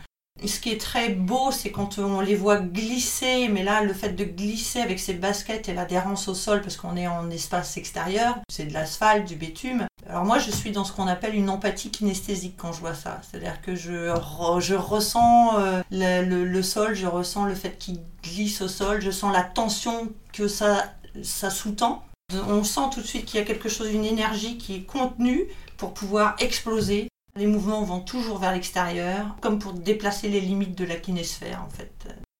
[0.45, 4.10] Ce qui est très beau, c'est quand on les voit glisser, mais là, le fait
[4.13, 8.38] de glisser avec ces baskets et l'adhérence au sol, parce qu'on est en espace extérieur,
[8.49, 9.86] c'est de l'asphalte, du bitume.
[10.08, 13.19] Alors moi, je suis dans ce qu'on appelle une empathie kinesthésique quand je vois ça.
[13.30, 14.13] C'est-à-dire que je,
[14.60, 19.02] je ressens euh, le, le- le sol, je ressens le fait qu'il glisse au sol,
[19.02, 22.04] je sens la tension que ça, ça sous-tend.
[22.47, 25.45] On sent tout de suite qu'il y a quelque chose, une énergie qui est contenue
[25.78, 27.08] pour pouvoir exploser.
[27.39, 31.69] Les mouvements vont toujours vers l'extérieur, comme pour déplacer les limites de la kinésphère en
[31.69, 31.91] fait.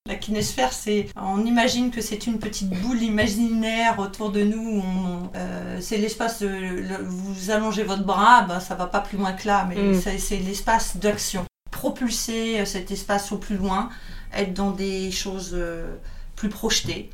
[0.08, 4.84] La kinésphère, c'est, on imagine que c'est une petite boule imaginaire autour de nous.
[5.36, 9.34] euh, c'est l'espace de, le- vous allongez votre bras, ben, ça va pas plus loin
[9.34, 10.02] que là, mais Mm.
[10.02, 11.46] c'est, c'est l'espace d'action.
[11.72, 13.90] Propulser euh, cet espace au plus loin,
[14.36, 15.96] être dans des choses euh,
[16.36, 17.10] plus projetées.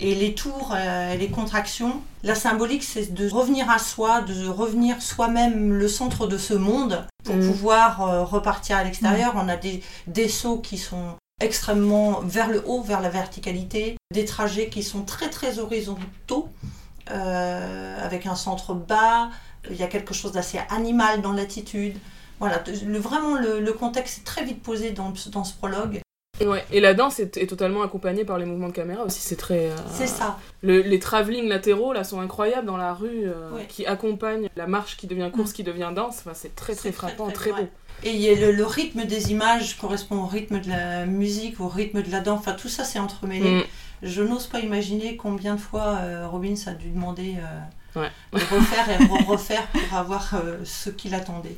[0.00, 5.02] Et les tours, euh, les contractions, la symbolique, c'est de revenir à soi, de revenir
[5.02, 7.46] soi-même le centre de ce monde pour Mm.
[7.50, 9.32] pouvoir euh, repartir à l'extérieur.
[9.36, 14.24] On a des, des sauts qui sont extrêmement vers le haut, vers la verticalité, des
[14.24, 16.48] trajets qui sont très très horizontaux,
[17.10, 19.30] euh, avec un centre bas.
[19.70, 21.96] Il y a quelque chose d'assez animal dans l'attitude.
[22.38, 26.00] Voilà, le, vraiment le, le contexte est très vite posé dans, dans ce prologue.
[26.46, 29.36] Ouais, et la danse est, est totalement accompagnée par les mouvements de caméra aussi, c'est
[29.36, 29.70] très...
[29.70, 30.38] euh, C'est ça.
[30.62, 33.66] le- les travelling latéraux là sont incroyables dans la rue, euh, Ouais.
[33.68, 37.28] qui accompagnent la marche qui devient course, qui devient danse, enfin, c'est très très frappant,
[37.30, 37.68] très beau.
[38.04, 41.58] Et il y a le, le rythme des images correspond au rythme de la musique,
[41.60, 43.50] au rythme de la danse, enfin tout ça c'est entremêlé.
[43.50, 43.62] Mm.
[44.04, 48.10] Je n'ose pas imaginer combien de fois euh, Robbins a dû demander euh, Ouais.
[48.32, 51.56] de refaire et re- refaire pour avoir ce qu'il attendait.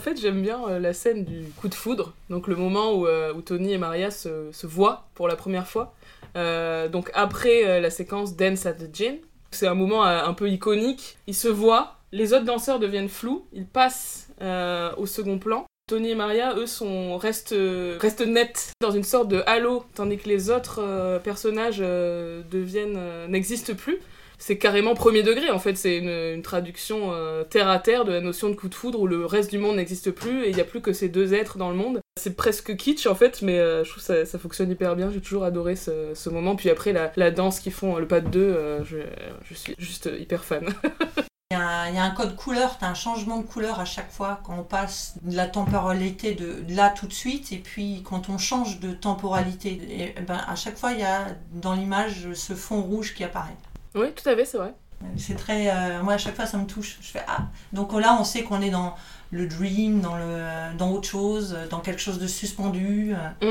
[0.00, 3.32] Fait, j'aime bien euh, la scène du coup de foudre, donc le moment où, euh,
[3.42, 5.94] Tony et Maria se, voient pour la première fois.
[6.36, 9.16] Euh, donc après la séquence Dance at the Gin,
[9.50, 11.18] c'est un moment un peu iconique.
[11.26, 14.28] Ils se voient, les autres danseurs deviennent flous, ils passent
[14.96, 15.66] au second plan.
[15.88, 17.56] Tony et Maria, eux, sont, restent,
[17.98, 23.98] restent nets dans une sorte de halo, tandis que les autres personnages deviennent n'existent plus.
[24.42, 28.22] C'est carrément premier degré, en fait, c'est une, traduction euh, terre à terre de la
[28.22, 30.62] notion de coup de foudre où le reste du monde n'existe plus et il n'y
[30.62, 32.00] a plus que ces deux êtres dans le monde.
[32.18, 35.10] C'est presque kitsch en fait, mais euh, je trouve ça, ça fonctionne hyper bien.
[35.10, 36.56] J'ai toujours adoré ce, moment.
[36.56, 40.42] Puis après, la, danse qu'ils font, le pas de deux, euh, je, suis juste hyper
[40.42, 40.66] fan.
[41.52, 43.42] Il y, a un, il y a un code couleur, tu as un changement de
[43.42, 47.50] couleur à chaque fois quand on passe de la temporalité de là tout de suite
[47.50, 50.14] et puis quand on change de temporalité.
[50.28, 53.56] Ben, à chaque fois, il y a dans l'image ce fond rouge qui apparaît.
[53.94, 54.74] Oui, tout à fait, c'est vrai.
[55.16, 55.70] C'est très.
[55.70, 56.98] euh, moi, à chaque fois, ça me touche.
[57.00, 58.94] Je fais Ah Donc là, on sait qu'on est dans
[59.30, 63.14] le dream, dans, le, dans autre chose, dans quelque chose de suspendu.
[63.40, 63.50] Mm.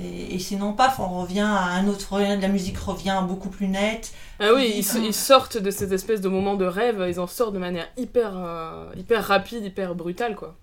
[0.00, 2.18] Et, et sinon, paf, on revient à un autre.
[2.18, 4.12] La musique revient beaucoup plus nette.
[4.40, 7.26] Ah oui, ils, se- ils sortent de cette espèce de moment de rêve, ils en
[7.26, 10.54] sortent de manière hyper, euh, hyper rapide, hyper brutale, quoi.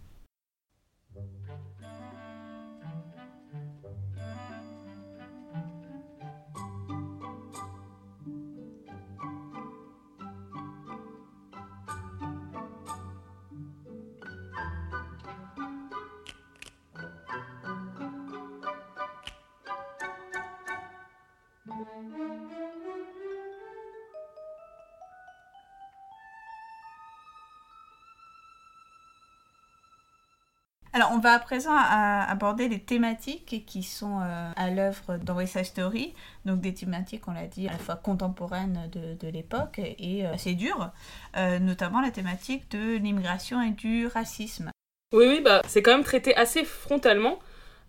[30.96, 35.64] Alors, on va à présent aborder les thématiques qui sont euh, à l'œuvre dans West
[35.64, 36.14] Story.
[36.46, 40.34] Donc, des thématiques, on l'a dit, à la fois contemporaines de, de l'époque et euh,
[40.34, 40.92] assez dures,
[41.36, 44.70] euh, notamment la thématique de l'immigration et du racisme.
[45.14, 47.40] Oui, oui, bah, c'est quand même traité assez frontalement,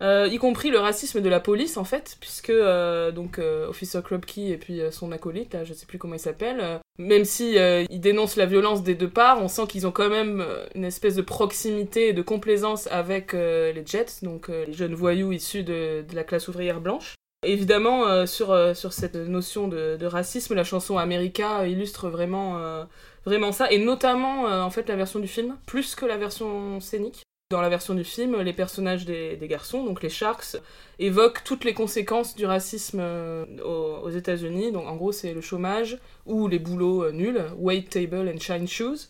[0.03, 4.01] euh, y compris le racisme de la police, en fait, puisque euh, donc euh, Officer
[4.03, 8.01] Krupke et puis son acolyte, là, je sais plus comment il s'appelle, même si ils
[8.01, 11.23] dénoncent la violence des deux parts, on sent qu'ils ont quand même une espèce de
[11.23, 16.49] proximité et de complaisance avec les Jets, donc les jeunes voyous issus de, la classe
[16.49, 17.15] ouvrière blanche.
[17.47, 22.87] Évidemment, sur, sur cette notion de, de racisme, la chanson America illustre vraiment,
[23.25, 27.25] vraiment ça, et notamment en fait la version du film, plus que la version scénique.
[27.55, 30.57] Dans la version du film, les personnages des, des garçons, donc les Sharks,
[30.99, 34.73] évoquent toutes les conséquences du racisme euh, aux, aux États-Unis.
[34.73, 38.67] Donc en gros, c'est le chômage ou les boulots euh, nuls, wait table and shine
[38.67, 39.09] shoes.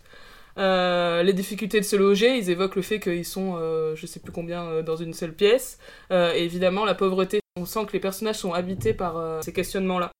[0.58, 4.20] Euh, les difficultés de se loger, ils évoquent le fait qu'ils sont, euh, je sais
[4.20, 5.78] plus combien, euh, dans une seule pièce.
[6.10, 7.40] Euh, et évidemment, la pauvreté.
[7.58, 10.10] On sent que les personnages sont habités par euh, ces questionnements-là.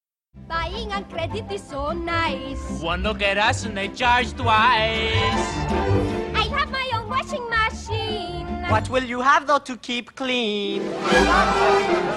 [0.48, 2.82] Buying on credit is so nice.
[2.82, 6.23] One look at us and they charge twice.
[6.64, 8.46] Have my own washing machine.
[8.70, 10.80] What will you have though to keep clean?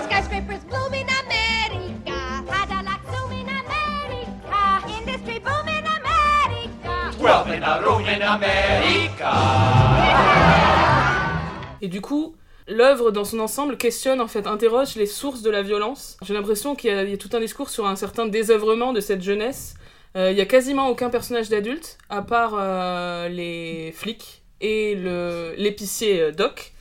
[0.05, 2.45] Skyscrapers bloom in America.
[2.47, 4.87] Cadillac zoom in America.
[4.87, 7.21] Industry boom in America.
[7.21, 9.33] Wealth in a room in America.
[11.81, 12.37] Et du coup,
[12.69, 16.15] l'œuvre dans son ensemble questionne, en fait, interroge les sources de la violence.
[16.21, 19.21] J'ai l'impression qu'il y, y a tout un discours sur un certain désœuvrement de cette
[19.21, 19.75] jeunesse.
[20.15, 25.53] Euh, il y a quasiment aucun personnage d'adulte, à part euh, les flics et le-
[25.57, 26.71] l'épicier euh, Doc.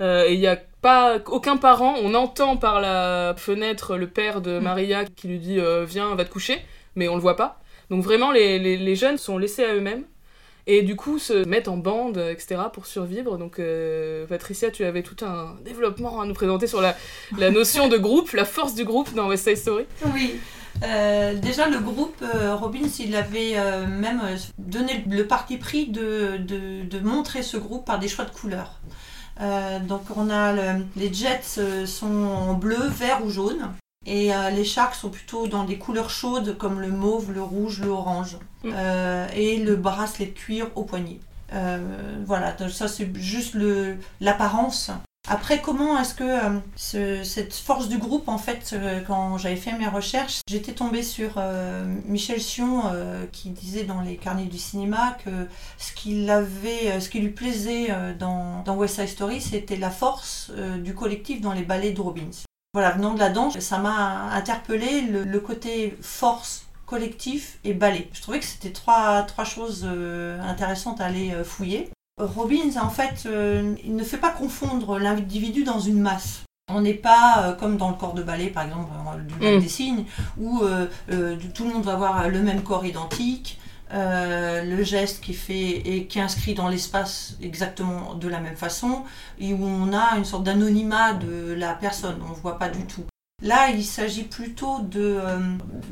[0.00, 1.96] Euh, et il n'y a pas aucun parent.
[2.02, 6.24] On entend par la fenêtre le père de Maria qui lui dit euh, Viens, va
[6.24, 6.62] te coucher,
[6.94, 7.60] mais on le voit pas.
[7.90, 10.04] Donc vraiment, les, les- les jeunes sont laissés à eux-mêmes.
[10.70, 13.38] Et du coup, se mettent en bande, etc., pour survivre.
[13.38, 16.94] Donc, euh, Patricia, tu avais tout un développement à nous présenter sur la,
[17.38, 19.86] la notion de groupe, la force du groupe dans West Side Story.
[20.14, 20.34] Oui.
[20.84, 25.88] Euh, déjà, le groupe euh, Robbins, il avait euh, même euh, donné le parti pris
[25.88, 28.80] de, de, de montrer ce groupe par des choix de couleurs.
[29.40, 33.70] Euh, donc, on a le- les Jets sont en bleu, vert ou jaune.
[34.06, 37.80] Et euh, les Sharks sont plutôt dans des couleurs chaudes comme le mauve, le rouge,
[37.80, 38.38] le orange.
[38.64, 38.70] Mm.
[38.74, 41.20] Euh, et le bracelet de cuir au poignet.
[41.52, 41.78] Euh,
[42.26, 43.56] voilà, donc ça c'est juste
[44.20, 44.90] l'apparence.
[45.30, 49.56] Après, comment est-ce que euh, ce- cette force du groupe, en fait, euh, quand j'avais
[49.56, 54.46] fait mes recherches, j'étais tombée sur euh, Michel Sion euh, qui disait dans les carnets
[54.46, 55.30] du cinéma que
[55.76, 57.88] ce qui, avait, ce qui lui plaisait
[58.18, 60.50] dans, dans West Side Story, c'était la force
[60.82, 62.30] du collectif dans les ballets de Robbins.
[62.72, 68.08] Voilà, venant de la danse, ça m'a interpellé le, le côté force, collectif et ballet.
[68.14, 71.90] Je trouvais que c'était trois, trois choses euh, intéressantes à aller euh, fouiller.
[72.18, 76.42] Robbins, en fait, euh, il ne fait pas confondre l'individu dans une masse.
[76.70, 79.54] On n'est pas euh, comme dans le corps de ballet, par exemple, euh, du lac
[79.54, 79.60] Mm.
[79.60, 80.04] des signes,
[80.38, 80.86] où euh,
[81.54, 83.58] tout le monde va avoir le même corps identique,
[83.90, 88.56] le geste qui est fait et qui est inscrit dans l'espace exactement de la même
[88.56, 89.04] façon,
[89.38, 92.84] et où on a une sorte d'anonymat de la personne, on ne voit pas du
[92.84, 93.04] tout.
[93.40, 95.38] Là, il s'agit plutôt de, euh,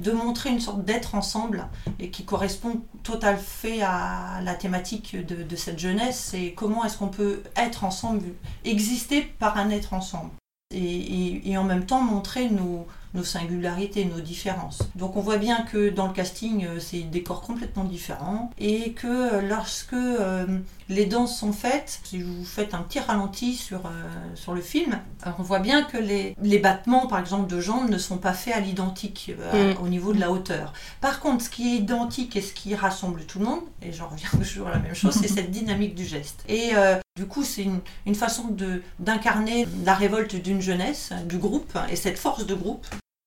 [0.03, 1.69] de montrer une sorte d'être ensemble
[2.01, 2.81] et qui correspond
[3.23, 6.29] à fait à la thématique de, cette jeunesse.
[6.33, 8.25] C'est comment est-ce qu'on peut être ensemble,
[8.65, 10.31] exister par un être ensemble.
[10.75, 14.79] Et, et- et en même temps montrer nos, nos singularités, nos différences.
[14.95, 18.93] Donc on voit bien que dans le casting, euh, c'est des corps complètement différents et
[18.93, 20.47] que euh, lorsque euh,
[20.89, 23.91] les danses sont faites, si vous faites un petit ralenti sur, euh,
[24.35, 24.99] sur le film,
[25.39, 28.55] on voit bien que les, les battements, par exemple, de jambes ne sont pas faits
[28.55, 29.83] à l'identique euh, Mm.
[29.83, 30.73] au niveau de la hauteur.
[31.01, 34.09] Par contre, ce qui est identique et ce qui rassemble tout le monde, et j'en
[34.09, 36.45] reviens toujours à la même chose, c'est cette dynamique du geste.
[36.49, 36.73] Et
[37.17, 38.55] du coup, c'est une, une façon
[38.99, 42.87] d'incarner la révolte d'une jeunesse, du groupe, et cette force de groupe.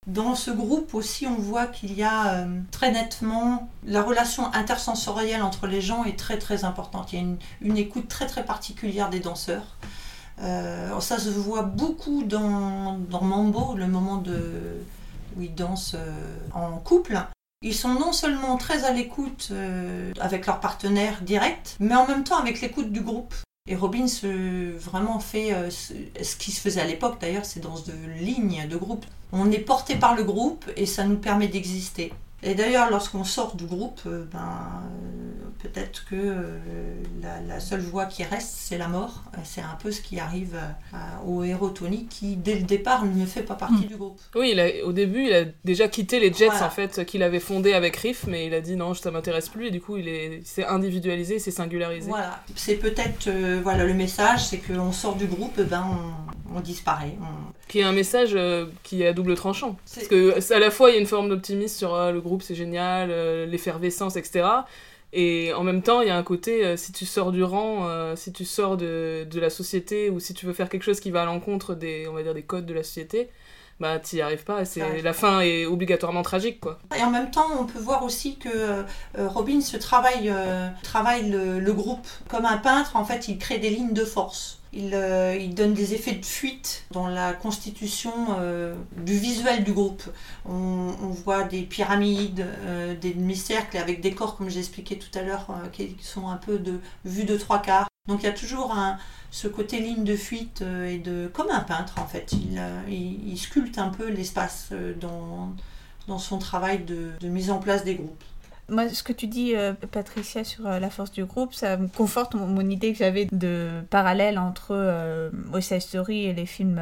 [0.10, 5.44] Dans ce groupe aussi, on voit qu'il y a euh, très nettement la relation intersensorielle
[5.44, 7.14] entre les gens est très très importante.
[7.14, 7.26] Il y a
[7.62, 9.78] une, écoute très très particulière des danseurs.
[10.42, 14.82] Euh, ça se voit beaucoup dans, dans Mambo, le moment de,
[15.38, 17.20] où ils dansent euh, en couple.
[17.62, 22.24] Ils sont non seulement très à l'écoute euh, avec leur partenaire direct, mais en même
[22.24, 23.36] temps avec l'écoute du groupe.
[23.70, 27.60] Et Robbins euh, vraiment fait euh, ce, ce qui se faisait à l'époque d'ailleurs, c'est
[27.60, 29.06] dans de lignes de groupe.
[29.32, 32.12] On est porté par le groupe et ça nous permet d'exister.
[32.42, 36.58] Et d'ailleurs, lorsqu'on sort du groupe, euh, ben, euh, peut-être que euh,
[37.22, 39.24] la, la seule voie qui reste, c'est la mort.
[39.44, 40.56] C'est un peu ce qui arrive
[40.94, 43.88] à- au héros Tony qui, dès le départ, ne fait pas partie Mm.
[43.88, 44.20] du groupe.
[44.36, 46.68] Oui, il a, au début, il a déjà quitté les Jets Voilà.
[46.68, 49.68] en fait, qu'il avait fondé avec Riff, mais il a dit non, ça m'intéresse plus,
[49.68, 52.10] et du coup, il est- il s'est individualisé, il s'est singularisé.
[52.10, 55.86] Voilà, c'est peut-être euh, voilà le message, c'est qu'on sort du groupe, eh ben
[56.50, 57.18] on, on disparaît.
[57.22, 59.78] on- Qui est un message euh, qui est à double tranchant.
[59.94, 62.29] Parce que à la fois, il y a une forme d'optimisme sur ah, le groupe,
[62.42, 64.48] c'est génial, euh, l'effervescence, etc.
[65.12, 67.88] Et en même temps, il y a un côté, euh, si tu sors du rang,
[67.88, 71.00] euh, si tu sors de, de la société, ou si tu veux faire quelque chose
[71.00, 73.30] qui va à l'encontre des, on va dire, des codes de la société,
[73.80, 76.80] bah t'y arrives pas, c'est, la fin est obligatoirement tragique, quoi.
[76.98, 78.84] Et en même temps, on peut voir aussi que euh,
[79.18, 82.96] Robin se travaille, euh, travaille le, le groupe comme un peintre.
[82.96, 84.58] En fait, il crée des lignes de force.
[84.72, 89.74] Il, euh, il donne des effets de fuite dans la constitution euh, du visuel du
[89.74, 90.04] groupe.
[90.46, 95.24] On, on voit des pyramides, euh, des demi-cercles avec des corps, comme j'expliquais tout à
[95.24, 97.88] l'heure, euh, qui sont un peu de vue de trois quarts.
[98.10, 98.76] Donc il y a toujours
[99.32, 102.34] ce côté ligne de fuite euh, et de comme un peintre en fait.
[102.34, 105.54] Il, euh, sculpte un peu l'espace euh, dans,
[106.08, 108.24] dans son travail de, mise en place des groupes.
[108.72, 109.56] Moi, ce que tu dis,
[109.92, 114.38] Patricia, sur la force du groupe, ça me conforte mon, idée que j'avais de parallèle
[114.38, 116.80] entre euh, West Side Story et les films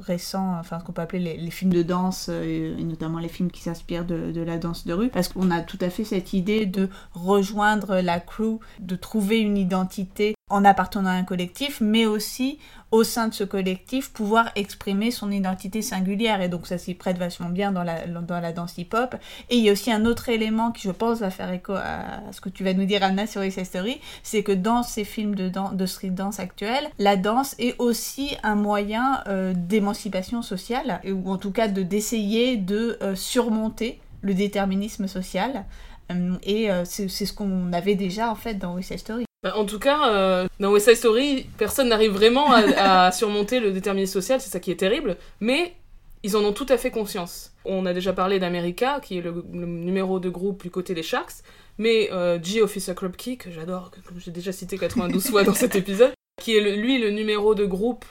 [0.00, 3.60] récents, enfin ce qu'on peut appeler les, films de danse, et notamment les films qui
[3.60, 6.64] s'inspirent de, de la danse de rue, parce qu'on a tout à fait cette idée
[6.64, 12.60] de rejoindre la crew, de trouver une identité en appartenant à un collectif, mais aussi
[12.92, 16.40] au sein de ce collectif pouvoir exprimer son identité singulière.
[16.40, 19.16] Et donc ça s'y prête vachement bien dans la, dans la danse hip-hop.
[19.50, 22.20] Et il y a aussi un autre élément qui je pense va faire écho à
[22.30, 25.34] ce que tu vas nous dire Anna sur Side Story c'est que dans ces films
[25.34, 31.38] de, street dance actuels la danse est aussi un moyen euh, d'émancipation sociale ou en
[31.38, 35.64] tout cas de d'essayer de euh, surmonter le déterminisme social.
[36.12, 39.78] Euh, et c'est ce qu'on avait déjà en fait dans West Story Bah, en tout
[39.78, 44.40] cas, euh, dans West Side Story, personne n'arrive vraiment à, à surmonter le déterminisme social,
[44.40, 45.74] c'est ça qui est terrible, mais
[46.22, 47.52] ils en ont tout à fait conscience.
[47.64, 51.02] On a déjà parlé d'America, qui est le, le numéro de groupe du côté des
[51.02, 51.34] Sharks,
[51.78, 52.62] mais euh, G.
[52.62, 56.60] Officer Krupke, que j'adore, que- j'ai déjà cité 92 fois dans cet épisode, qui est
[56.60, 58.04] le- lui le numéro de groupe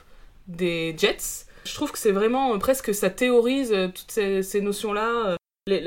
[0.47, 4.61] des Jets, je trouve que c'est vraiment euh, presque ça théorise euh, toutes ces, ces
[4.61, 5.09] notions-là.
[5.29, 5.35] euh,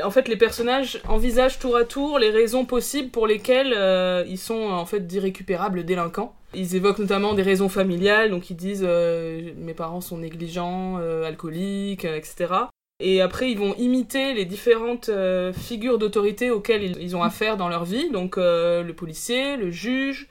[0.03, 4.37] En fait, les personnages envisagent tour à tour les raisons possibles pour lesquelles euh, ils
[4.37, 6.35] sont en fait d'irrécupérables délinquants.
[6.53, 11.23] Ils évoquent notamment des raisons familiales, donc ils disent euh, mes parents sont négligents, euh,
[11.23, 12.55] alcooliques, etc.
[12.99, 15.13] Et après, ils vont imiter les différentes
[15.53, 20.27] figures d'autorité auxquelles ils, ont affaire dans leur vie, donc le policier, le juge,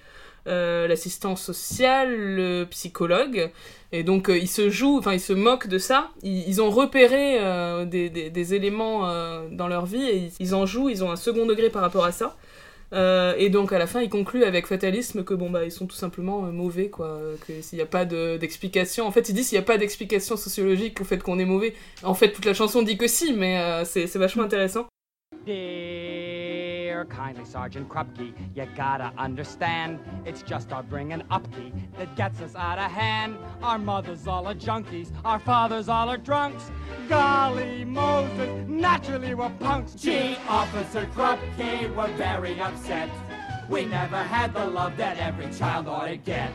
[0.47, 3.51] l'assistant social, le psychologue.
[3.91, 6.09] Et donc euh, ils se jouent, enfin ils se moquent de ça.
[6.21, 11.03] Ils, ont repéré euh, des, éléments euh, dans leur vie et ils, en jouent, ils
[11.03, 12.35] ont un second degré par rapport à ça.
[12.93, 15.87] Euh, et donc à la fin ils concluent avec fatalisme que bon bah ils sont
[15.87, 19.05] tout simplement euh, mauvais quoi, euh, que s'il n'y a pas de- d'explication.
[19.05, 21.73] En fait ils disent s'il n'y a pas d'explication sociologique au fait qu'on est mauvais.
[22.03, 24.87] En fait toute la chanson dit que si, mais euh, c'est vachement intéressant.
[27.05, 31.47] Kindly Sergeant Krupke, you gotta understand, it's just our bringing up
[31.97, 33.37] that gets us out of hand.
[33.61, 36.71] Our mothers all are junkies, our fathers all are drunks.
[37.09, 39.93] Golly Moses, naturally we're punks.
[39.93, 43.09] Gee, Officer Krupke, we're very upset.
[43.69, 46.51] We never had the love that every child ought to get.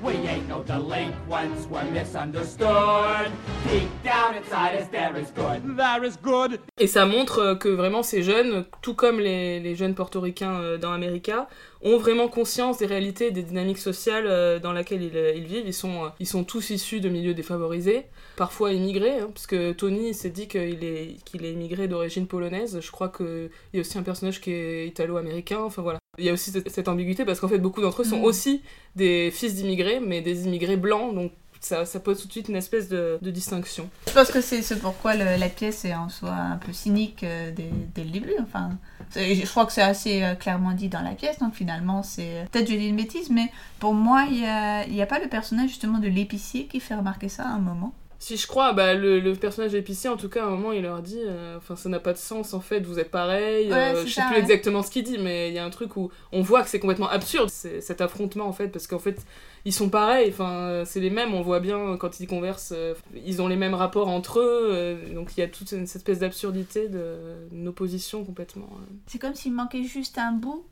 [0.00, 3.32] We ain't no delinquents, we're misunderstood.
[3.68, 5.76] Deep down inside us, there is good.
[5.76, 6.60] There is good.
[6.78, 10.78] Et ça montre euh, que vraiment ces jeunes, tout comme les, les jeunes portoricains euh,
[10.78, 11.48] dans America,
[11.82, 15.66] ont vraiment conscience des réalités et des dynamiques sociales euh, dans lesquelles ils, ils vivent.
[15.66, 18.06] Ils sont, ils sont tous issus de milieux défavorisés,
[18.36, 22.78] parfois immigrés, hein, parce que Tony s'est dit qu'il est, qu'il est immigré d'origine polonaise.
[22.80, 25.58] Je crois qu'il y a aussi un personnage qui est italo-américain.
[25.58, 25.98] Enfin voilà.
[26.18, 28.24] Il y a aussi cette, ambiguïté parce qu'en fait beaucoup d'entre eux sont Mm.
[28.24, 28.62] aussi
[28.96, 32.54] des fils d'immigrés, mais des immigrés blancs, donc ça, ça pose tout de suite une
[32.56, 33.88] espèce de, de distinction.
[34.06, 37.24] Je pense que c'est ce pourquoi le- la pièce est en soi un peu cynique
[37.24, 38.32] euh, dès, dès le début.
[38.40, 38.70] Enfin,
[39.16, 42.46] je crois que c'est assez euh, clairement dit dans la pièce, donc finalement, c'est.
[42.52, 43.50] Peut-être je dis une bêtise, mais
[43.80, 46.94] pour moi, il n'y a, y a pas le personnage justement de l'épicier qui fait
[46.94, 47.92] remarquer ça à un moment.
[48.20, 50.82] Si je crois, bah, le, le personnage épicier, en tout cas, à un moment, il
[50.82, 53.68] leur dit euh, Enfin, ça n'a pas de sens, en fait, vous êtes pareil.
[53.70, 54.40] Ouais, euh, c'est je sais ça, plus ouais.
[54.40, 56.80] exactement ce qu'il dit, mais il y a un truc où on voit que c'est
[56.80, 59.24] complètement absurde, c'est- cet affrontement, en fait, parce qu'en fait,
[59.64, 63.40] ils sont pareils, enfin, c'est les mêmes, on voit bien quand ils conversent, euh, ils
[63.40, 66.18] ont les mêmes rapports entre eux, euh, donc il y a toute une, cette espèce
[66.18, 68.68] d'absurdité, de- d'une opposition complètement.
[68.80, 68.94] euh.
[69.06, 70.64] C'est comme s'il manquait juste un bout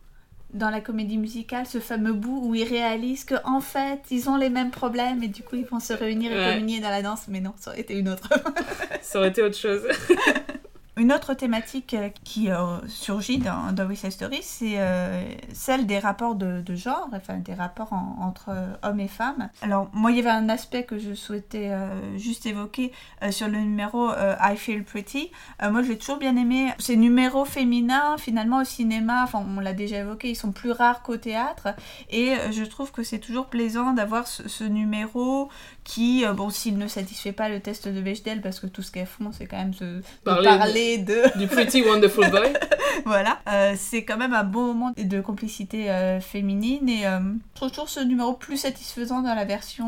[0.54, 4.36] dans la comédie musicale, ce fameux bout où ils réalisent que en fait, ils ont
[4.36, 6.52] les mêmes problèmes et du coup, ils vont se réunir et Ouais.
[6.54, 8.28] communier dans la danse, mais non, ça aurait été une autre.
[9.02, 9.82] Ça aurait été autre chose.
[10.98, 15.98] Une autre thématique euh, qui euh, surgit dans, dans West Story, c'est euh, celle des
[15.98, 18.50] rapports de, genre, enfin des rapports en- entre
[18.82, 19.50] hommes et femmes.
[19.60, 21.70] Alors moi, il y avait un aspect que je souhaitais
[22.16, 22.92] juste évoquer
[23.30, 25.30] sur le numéro I Feel Pretty.
[25.62, 29.98] Moi, j'ai toujours bien aimé ces numéros féminins, finalement au cinéma, enfin on l'a déjà
[29.98, 31.68] évoqué, ils sont plus rares qu'au théâtre,
[32.10, 35.50] et je trouve que c'est toujours plaisant d'avoir ce numéro
[35.86, 38.90] qui, euh, bon, s'il ne satisfait pas le test de Bechdel, parce que tout ce
[38.90, 42.52] qu'elles font, c'est quand même de Parler parler, de- du Pretty Wonderful Boy.
[43.06, 47.54] voilà, Euh, c'est quand même un beau moment de complicité euh, féminine et euh, je
[47.54, 49.86] trouve toujours ce numéro plus satisfaisant dans la version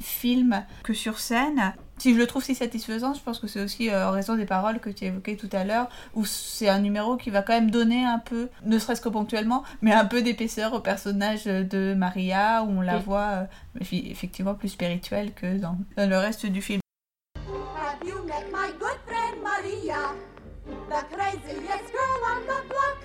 [0.00, 1.72] film que sur scène.
[2.02, 4.44] Si je le trouve si satisfaisant, je pense que c'est aussi euh, en raison des
[4.44, 7.70] paroles que tu évoquais tout à l'heure, où c'est un numéro qui va quand même
[7.70, 12.64] donner un peu, ne serait-ce que ponctuellement, mais un peu d'épaisseur au personnage de Maria,
[12.64, 13.46] où on la voit
[13.82, 16.80] euh, effectivement plus spirituelle que dans, dans le reste du film.
[17.36, 20.10] Have you met my good friend Maria?
[20.90, 22.98] The craziest girl on the block.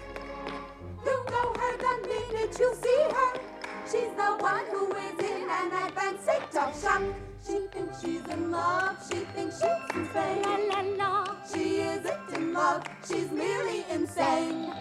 [1.06, 3.40] You know her the minute you see her.
[3.86, 7.27] She's the one who is in an advanced shock.
[7.48, 8.98] She thinks she's in love.
[9.10, 10.42] She thinks she's insane.
[10.44, 11.36] La la la.
[11.52, 12.84] She isn't in love.
[13.08, 14.74] She's merely insane.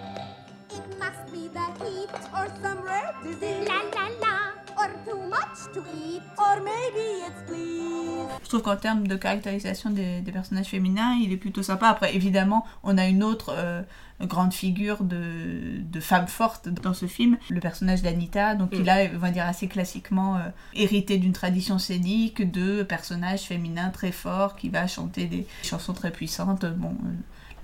[0.71, 3.69] It must be the heat or some rare disease.
[3.69, 4.46] La la la.
[4.77, 6.23] Or too much to eat.
[6.39, 8.29] Or maybe it's please.
[8.43, 11.89] Je trouve qu'en termes de caractérisation des, des personnages féminins, il est plutôt sympa.
[11.89, 13.83] Après, évidemment, on a une autre euh,
[14.21, 18.55] grande figure de, de femme forte dans ce film, le personnage d'Anita.
[18.55, 18.77] Donc, Mm.
[18.81, 20.41] il a, on va dire, assez classiquement euh,
[20.75, 26.11] hérité d'une tradition scénique de personnages féminins très forts qui va chanter des chansons très
[26.13, 26.65] puissantes.
[26.67, 27.09] Bon, euh,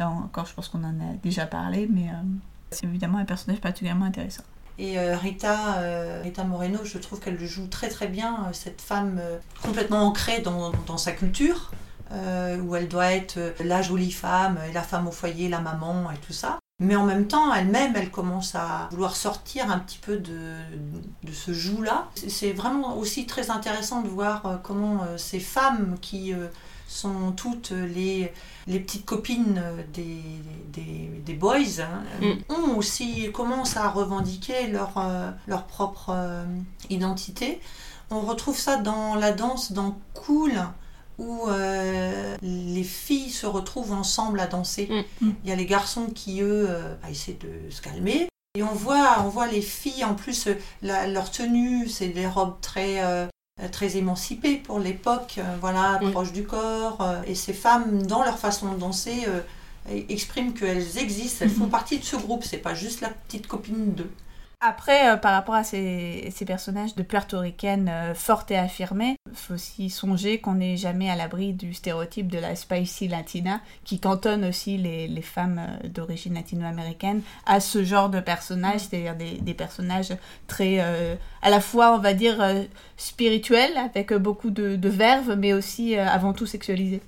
[0.01, 2.15] là encore, je pense qu'on en a déjà parlé, mais euh,
[2.71, 4.43] c'est évidemment un personnage particulièrement intéressant.
[4.79, 8.53] Et euh, Rita, euh, Rita Moreno, je trouve qu'elle le joue très très bien, euh,
[8.53, 9.21] cette femme
[9.63, 11.71] complètement ancrée dans, dans sa culture,
[12.11, 16.11] euh, où elle doit être la jolie femme, et la femme au foyer, la maman
[16.11, 16.59] et tout ça.
[16.83, 20.55] Mais en même temps, elle-même, elle commence à vouloir sortir un petit peu de,
[21.25, 22.09] de ce joug-là.
[22.15, 26.49] C'est- vraiment aussi très intéressant de voir euh, comment euh, ces femmes qui euh,
[26.89, 28.33] sont toutes les,
[28.67, 29.63] les petites copines
[29.95, 30.21] des,
[30.73, 34.93] des, des boys hein, euh, ont aussi commencent à revendiquer leur,
[35.47, 36.15] leur propre
[36.91, 37.61] identité.
[38.11, 40.53] On retrouve ça dans la danse, dans Cool,
[41.19, 44.89] où euh, les filles se retrouvent ensemble à danser.
[45.21, 45.31] Mm.
[45.45, 48.29] Il y a les garçons qui, eux, euh, bah, essaient de se calmer.
[48.55, 52.27] Et on voit, on voit les filles, en plus, euh, la- leur tenue, c'est des
[52.27, 53.27] robes très, euh,
[53.71, 56.11] très émancipées pour l'époque, voilà, Oui.
[56.11, 57.07] proches du corps.
[57.27, 59.27] et ces femmes, dans leur façon de danser,
[60.09, 61.71] expriment qu'elles existent, elles font Mhm.
[61.71, 64.11] partie de ce groupe, c'est pas juste la petite copine d'eux.
[64.65, 69.91] Après, euh, par rapport à ces, personnages de puertoricaines euh, fortes et affirmées, faut aussi
[69.91, 74.79] songer qu'on n'est jamais à l'abri du stéréotype de la spicy latina, qui cantonne aussi
[74.79, 80.13] les, femmes euh, d'origine latino-américaine à ce genre de personnages, c'est-à-dire des, personnages
[80.47, 82.41] très, euh, à la fois, on va dire,
[82.97, 87.03] spirituels, avec beaucoup de, verve, mais aussi avant tout sexualisés.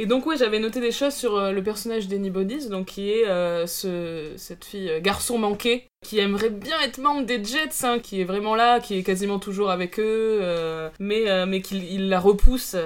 [0.00, 3.26] Et donc ouais, j'avais noté des choses sur euh, le personnage d'Anybody's, donc qui est
[3.26, 7.98] euh, ce, cette fille euh, garçon manqué qui aimerait bien être membre des Jets, hein,
[7.98, 10.40] qui est vraiment là, qui est quasiment toujours avec eux,
[11.00, 12.76] mais mais qu'il il la repousse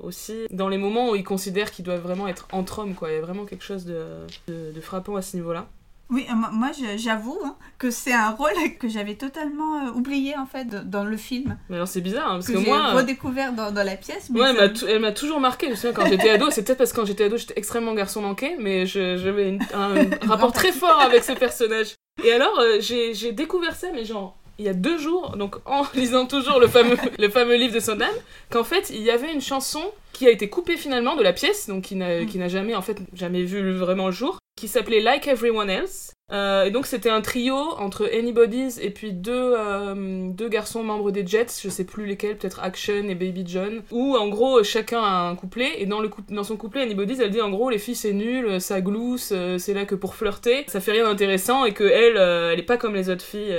[0.00, 3.12] aussi dans les moments où il considère qu'ils doivent vraiment être entre hommes, quoi.
[3.12, 4.02] Il y a vraiment quelque chose de,
[4.48, 5.68] de, de frappant à ce niveau-là.
[6.10, 10.46] Oui, euh, moi- j'avoue hein, que c'est un rôle que j'avais totalement euh, oublié en
[10.46, 11.58] fait dans le film.
[11.68, 12.92] Mais alors c'est bizarre, hein, parce que, que, j'ai moi...
[12.92, 14.30] redécouvert dans, dans la pièce.
[14.30, 15.66] mais Ouais, elle m'a toujours marqué.
[15.66, 17.94] Je me souviens quand j'étais ado, c'est peut-être parce que quand j'étais ado, j'étais extrêmement
[17.94, 19.94] garçon manqué, mais j'avais un
[20.26, 21.94] rapport très fort avec ce personnage.
[22.24, 25.84] Et alors, euh, j'ai découvert ça, mais genre, il y a deux jours, donc en
[25.94, 28.08] lisant toujours le fameux, le fameux livre de Sondheim,
[28.50, 29.82] qu'en fait, il y avait une chanson
[30.12, 32.82] qui a été coupée finalement de la pièce, donc qui n'a qui n'a jamais, en
[32.82, 36.12] fait, jamais vu vraiment le jour, qui s'appelait Like Everyone Else.
[36.30, 41.10] Euh, et donc c'était un trio entre Anybody's et puis deux, euh, deux garçons membres
[41.10, 45.00] des Jets, je sais plus lesquels, peut-être Action et Baby John, où en gros chacun
[45.00, 47.78] a un couplet et dans, le dans son couplet Anybody's elle dit en gros les
[47.78, 51.64] filles c'est nul, ça glousse, euh, c'est là que pour flirter, ça fait rien d'intéressant
[51.64, 53.56] et que elle, euh, elle est pas comme les autres filles.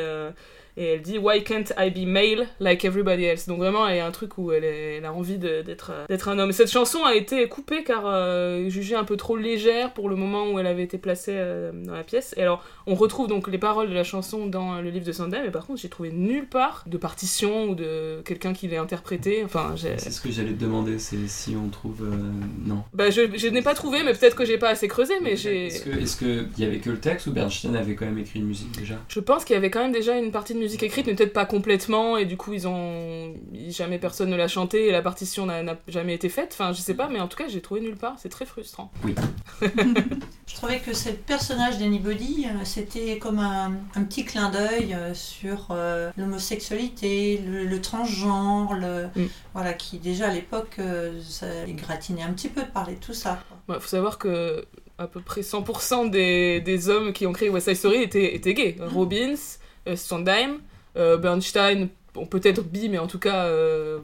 [0.79, 3.47] Et elle dit Why can't I be male like everybody else?
[3.47, 6.05] Donc vraiment, il y a un truc où elle, est- elle a envie d'être euh,
[6.07, 6.51] d'être un homme.
[6.53, 10.49] Cette chanson a été coupée car euh, jugée un peu trop légère pour le moment
[10.51, 12.33] où elle avait été placée euh, dans la pièce.
[12.37, 15.41] Et alors, on retrouve donc les paroles de la chanson dans le livre de Sondheim,
[15.43, 19.43] mais par contre, j'ai trouvé nulle part de partition ou de quelqu'un qui l'ait interprété.
[19.43, 19.75] Enfin.
[19.75, 22.03] C'est ce que j'allais te demander, c'est si on trouve.
[22.03, 22.15] euh,
[22.65, 22.83] non.
[22.93, 25.67] Bah, je, je n'ai pas trouvé, mais peut-être que j'ai pas assez creusé, mais j'ai...
[25.67, 28.39] Est-ce que- est-ce qu'il y avait que le texte ou Bernstein avait quand même écrit
[28.39, 28.95] une musique déjà?
[29.09, 31.33] Je pense qu'il y avait quand même déjà une partie de musique écrite, mais peut-être
[31.33, 33.33] pas complètement, et du coup ils ont
[33.69, 36.49] jamais personne ne l'a chanté et la partition n'a jamais été faite.
[36.53, 38.15] Enfin, je sais pas, mais en tout cas j'ai trouvé nulle part.
[38.17, 38.91] C'est très frustrant.
[40.47, 45.13] Je trouvais que ce personnage d'Anybody, euh, c'était comme un, un petit clin d'œil euh,
[45.13, 49.27] sur euh, l'homosexualité, le, le transgenre, le, Mm.
[49.53, 53.13] voilà, qui déjà à l'époque, euh, ça gratinait un petit peu de parler de tout
[53.13, 53.39] ça.
[53.69, 54.65] Il faut savoir que
[54.97, 58.53] à peu près 100% des, des hommes qui ont créé West Side Story étaient, étaient
[58.53, 58.75] gays.
[58.81, 59.58] Robbins, euh,
[59.95, 60.59] Sondheim,
[60.97, 61.89] euh, Bernstein,
[62.29, 63.99] peut-être bi, mais en tout cas euh,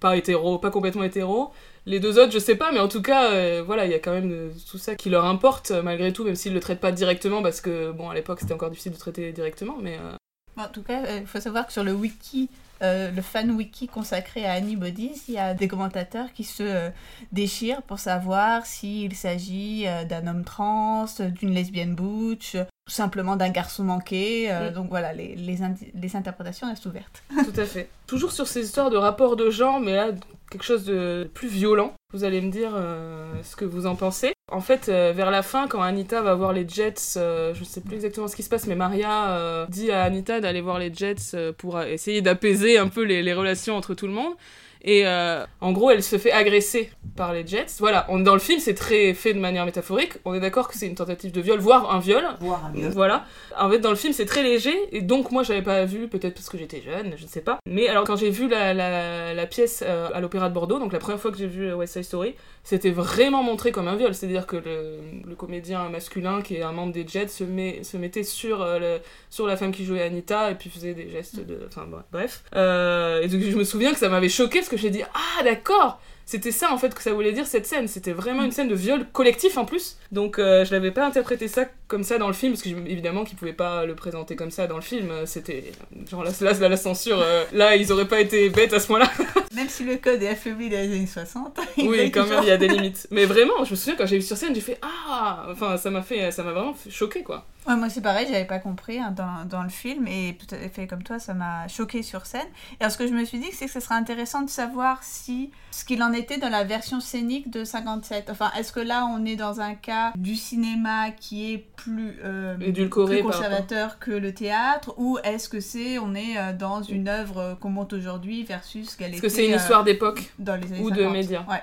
[0.00, 1.52] pas hétéro, pas complètement hétéro.
[1.86, 3.98] Les deux autres, je sais pas, mais en tout cas, euh, voilà, il y a
[3.98, 6.80] quand même euh, tout ça qui leur importe euh, malgré tout, même s'ils le traitent
[6.80, 10.62] pas directement, parce que bon, à l'époque c'était encore difficile de traiter directement, mais euh,
[10.62, 12.48] En tout cas, il faut savoir que sur le wiki,
[12.82, 16.62] euh, le fan wiki consacré à Annie Bodies, il y a des commentateurs qui se
[16.62, 16.90] euh,
[17.32, 23.50] déchirent pour savoir s'il s'agit euh, d'un homme trans, d'une lesbienne butch, tout simplement d'un
[23.50, 24.50] garçon manqué.
[24.50, 24.74] Mm.
[24.74, 27.22] Donc voilà, les, les interprétations restent ouvertes.
[27.30, 27.88] Tout à fait.
[28.06, 30.08] Toujours sur ces histoires de rapport de genre, mais là,
[30.50, 31.94] quelque chose de plus violent.
[32.12, 34.32] Vous allez me dire euh, ce que vous en pensez.
[34.50, 37.80] En fait, euh, vers la fin, quand Anita va voir les Jets, euh, je sais
[37.80, 41.52] plus exactement ce qui se passe, mais Maria dit à Anita d'aller voir les Jets
[41.56, 44.34] pour essayer d'apaiser un peu les relations entre tout le monde.
[44.82, 47.66] Et euh, en gros, elle se fait agresser par les Jets.
[47.80, 50.14] Voilà, on, dans le film, c'est très fait de manière métaphorique.
[50.24, 52.24] On est d'accord que c'est une tentative de viol, voire un viol.
[52.40, 52.88] Voire un mieux.
[52.88, 53.26] Voilà.
[53.58, 56.34] En fait, dans le film, c'est très léger, et donc moi, j'avais pas vu, peut-être
[56.34, 57.58] parce que j'étais jeune, je ne sais pas.
[57.66, 60.94] Mais alors, quand j'ai vu la, la, la pièce euh, à l'Opéra de Bordeaux, donc
[60.94, 63.96] la première fois que j'ai vu euh, West Side Story, c'était vraiment montré comme un
[63.96, 64.14] viol.
[64.14, 67.98] C'est-à-dire que le, le comédien masculin, qui est un membre des Jets, se, met, se
[67.98, 71.44] mettait sur, euh, le- sur la femme qui jouait Anita, et puis faisait des gestes
[71.44, 71.66] de...
[71.66, 72.44] Enfin, bref.
[72.54, 76.00] Et donc, je me souviens que ça m'avait choqué, que j'ai dit, ah, d'accord
[76.30, 77.88] c'était ça en fait que ça voulait dire cette scène.
[77.88, 79.96] C'était vraiment une scène de viol collectif en plus.
[80.12, 83.24] Donc euh, je n'avais pas interprété ça comme ça dans le film parce que évidemment
[83.24, 85.10] qu'ils pouvaient pas le présenter comme ça dans le film.
[85.26, 85.72] C'était
[86.08, 87.20] genre là, là, là, la censure.
[87.20, 89.10] euh, là ils auraient pas été bêtes à ce moment-là.
[89.56, 91.58] Même si le code est affaibli dans les années 60.
[91.76, 93.08] il oui est quand même il y a des limites.
[93.10, 95.90] Mais vraiment je me souviens quand j'ai vu sur scène j'ai fait ah enfin ça
[95.90, 97.44] m'a fait ça m'a vraiment choquer quoi.
[97.66, 100.68] Ouais, moi c'est pareil, j'avais pas compris hein, dans, dans le film et tout à
[100.70, 102.46] fait comme toi, ça m'a choqué sur scène.
[102.80, 105.02] Et alors ce que je me suis dit, c'est que ce serait intéressant de savoir
[105.04, 108.28] si ce qu'il en était dans la version scénique de 57.
[108.30, 112.56] Enfin, est-ce que là on est dans un cas du cinéma qui est plus, euh,
[112.60, 117.08] Édulcoré plus conservateur que le théâtre ou est-ce que c'est on est euh, dans une
[117.08, 120.30] œuvre qu'on monte aujourd'hui versus ce qu'elle Est-ce était que c'est une euh, histoire d'époque
[120.38, 121.12] dans les années ou de 50.
[121.12, 121.62] médias Ouais,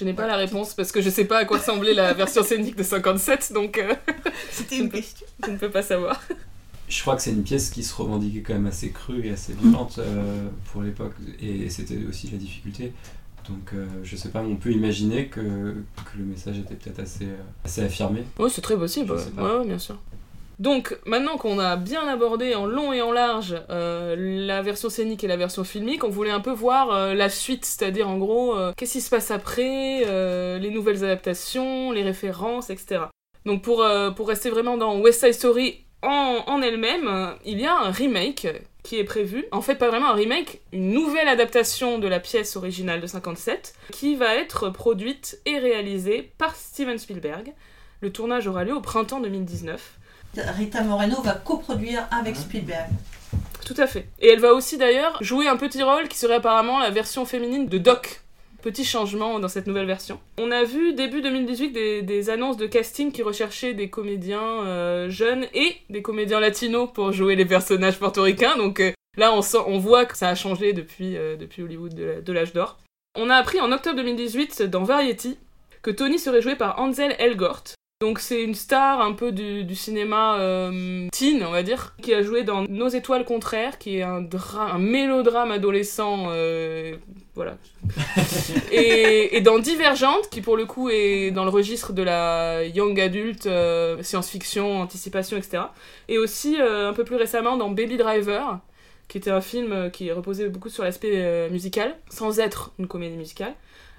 [0.00, 2.42] Je n'ai pas la réponse parce que je sais pas à quoi ressemblait la version
[2.42, 3.94] scénique de 57, donc euh,
[4.50, 5.26] c'était une peux- question.
[5.46, 6.20] je ne peux pas savoir.
[6.88, 9.52] Je crois que c'est une pièce qui se revendiquait quand même assez crue et assez
[9.52, 12.94] violente euh, pour l'époque, et c'était aussi la difficulté.
[13.48, 17.24] Donc euh, je sais pas, on peut imaginer que, que le message était peut-être assez,
[17.24, 18.24] euh, assez affirmé.
[18.38, 19.64] Oui, c'est très possible, ouais.
[19.64, 19.96] bien sûr.
[20.58, 25.22] Donc, maintenant qu'on a bien abordé en long et en large euh, la version scénique
[25.22, 28.56] et la version filmique, on voulait un peu voir euh, la suite, c'est-à-dire en gros,
[28.56, 30.00] euh, qu'est-ce qui se passe après,
[30.58, 33.02] les nouvelles adaptations, les références, etc.
[33.46, 33.86] Donc, pour,
[34.16, 38.48] pour rester vraiment dans West Side Story en, en elle-même, il y a un remake
[38.88, 39.44] qui est prévu.
[39.52, 43.74] En fait, pas vraiment un remake, une nouvelle adaptation de la pièce originale de 57,
[43.92, 47.52] qui va être produite et réalisée par Steven Spielberg.
[48.00, 49.98] Le tournage aura lieu au printemps 2019.
[50.38, 52.88] Rita Moreno va coproduire avec Spielberg.
[53.66, 54.08] Tout à fait.
[54.20, 57.66] Et elle va aussi d'ailleurs jouer un petit rôle qui serait apparemment la version féminine
[57.66, 58.22] de Doc.
[58.62, 60.18] Petit changement dans cette nouvelle version.
[60.36, 61.70] On a vu début 2018
[62.02, 67.12] des, annonces de casting qui recherchaient des comédiens euh, jeunes et des comédiens latinos pour
[67.12, 68.56] jouer les personnages portoricains.
[68.56, 71.94] Donc euh, là, on, sent, on voit que ça a changé depuis, euh, depuis Hollywood
[71.94, 72.78] de l'âge d'or.
[73.16, 75.38] On a appris en octobre 2018 dans Variety
[75.82, 77.62] que Tony serait joué par Ansel Elgort.
[78.00, 82.14] Donc c'est une star un peu du, du cinéma euh, teen, on va dire, qui
[82.14, 86.96] a joué dans Nos étoiles contraires, qui est un, dra- un mélodrame adolescent, euh,
[87.34, 87.56] voilà.
[88.70, 93.00] et, et dans Divergente, qui pour le coup est dans le registre de la young
[93.00, 95.64] adult, euh, science-fiction, anticipation, etc.
[96.08, 98.60] Et aussi un peu plus récemment dans Baby Driver,
[99.08, 103.54] qui était un film qui reposait beaucoup sur l'aspect musical, sans être une comédie musicale.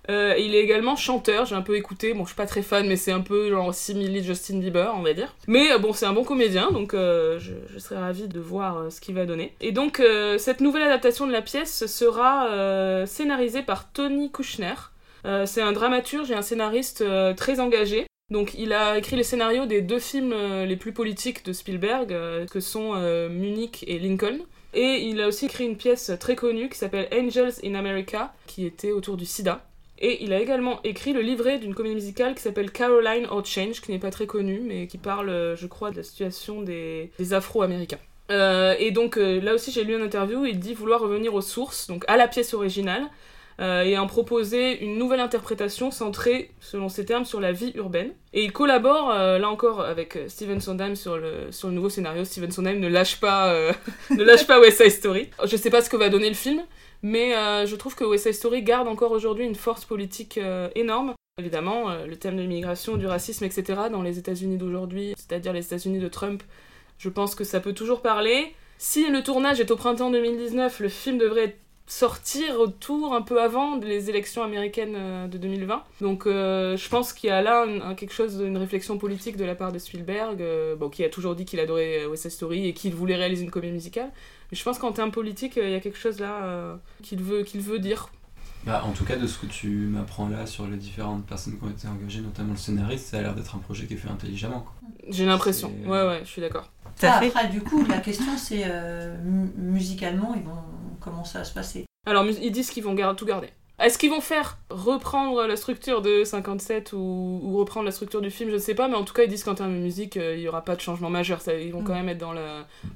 [0.10, 2.88] Euh, il est également chanteur, j'ai un peu écouté, bon je suis pas très fan
[2.88, 5.36] mais c'est un peu genre simili Justin Bieber on va dire.
[5.48, 9.00] Mais euh, bon c'est un bon comédien donc euh, je, serais ravie de voir ce
[9.02, 9.54] qu'il va donner.
[9.62, 10.02] Et donc
[10.38, 14.74] cette nouvelle adaptation de la pièce sera scénarisée par Tony Kushner.
[15.46, 17.04] C'est un dramaturge et un scénariste
[17.36, 18.08] très engagé.
[18.32, 20.34] Donc il a écrit les scénarios des deux films
[20.64, 22.10] les plus politiques de Spielberg,
[22.52, 22.96] que sont
[23.30, 24.40] Munich et Lincoln.
[24.74, 28.66] Et il a aussi écrit une pièce très connue qui s'appelle Angels in America, qui
[28.66, 29.64] était autour du sida.
[30.00, 33.82] Et il a également écrit le livret d'une comédie musicale qui s'appelle Caroline or Change,
[33.82, 37.12] qui n'est pas très connue, mais qui parle, euh, je crois, de la situation des,
[37.20, 38.00] des Afro-Américains.
[38.32, 41.42] Euh, et donc euh, là aussi j'ai lu une interview, il dit vouloir revenir aux
[41.42, 43.08] sources, donc à la pièce originale,
[43.60, 48.14] euh, et en proposer une nouvelle interprétation centrée, selon ses termes, sur la vie urbaine.
[48.32, 51.90] Et il collabore, euh, là encore, avec euh, Steven Sondheim sur le, sur le nouveau
[51.90, 52.24] scénario.
[52.24, 53.74] Steven Sondheim ne lâche pas, euh,
[54.12, 55.30] ne lâche pas West Side Story.
[55.46, 56.62] Je sais pas ce que va donner le film,
[57.02, 57.32] mais
[57.66, 60.40] je trouve que West Side Story garde encore aujourd'hui une force politique
[60.76, 61.14] énorme.
[61.40, 66.00] Évidemment, le thème de l'immigration, du racisme, etc., dans les États-Unis d'aujourd'hui, c'est-à-dire les États-Unis
[66.00, 66.44] de Trump,
[66.98, 68.54] je pense que ça peut toujours parler.
[68.78, 71.56] Si le tournage est au printemps 2019, le film devrait
[71.90, 75.84] sortir autour un peu avant les élections américaines euh, de 2020.
[76.02, 79.38] Donc euh, je pense qu'il y a là un- un- quelque chose d'une réflexion politique
[79.38, 82.32] de la part de Spielberg, euh, bon, qui a toujours dit qu'il adorait West Side
[82.32, 84.12] Story et qu'il voulait réaliser une comédie musicale.
[84.52, 87.22] Mais je pense qu'en termes politiques, euh, il y a quelque chose là euh, qu'il
[87.24, 88.10] veut, qu'il veut dire.
[88.66, 91.64] Bah, en tout cas, de ce que tu m'apprends là sur les différentes personnes qui
[91.64, 94.10] ont été engagées, notamment le scénariste, ça a l'air d'être un projet qui est fait
[94.10, 94.66] intelligemment.
[95.08, 95.72] J'ai l'impression.
[95.86, 96.70] Ouais, ouais, je suis d'accord.
[97.02, 97.28] Ah, fait.
[97.28, 100.52] après, du coup, la question c'est euh, mu- musicalement, ils vont
[101.00, 103.50] comment ça va se passer Alors, ils disent qu'ils vont gar- tout garder.
[103.82, 106.98] Est-ce qu'ils vont faire reprendre la structure de 57 ou,
[107.42, 108.50] ou reprendre la structure du film?
[108.50, 110.36] Je ne sais pas, mais en tout cas, ils disent qu'en termes de musique, euh,
[110.36, 111.40] il n'y aura pas de changement majeur.
[111.40, 111.98] Ça, ils vont quand Mm.
[111.98, 112.42] même être dans le.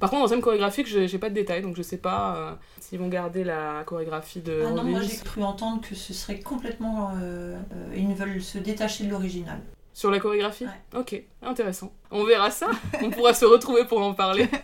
[0.01, 2.51] Par contre, en termes chorégraphiques, je j'ai pas de détails, donc je sais pas euh,
[2.81, 6.41] s'ils vont garder la chorégraphie de Ah non, moi j'ai cru entendre que ce serait
[6.41, 7.11] complètement.
[7.21, 9.61] euh, euh, ils veulent se détacher de l'original.
[9.93, 10.99] Sur la chorégraphie Ouais.
[10.99, 11.93] Ok, intéressant.
[12.09, 12.67] On verra ça.
[13.01, 14.47] On pourra se retrouver pour en parler.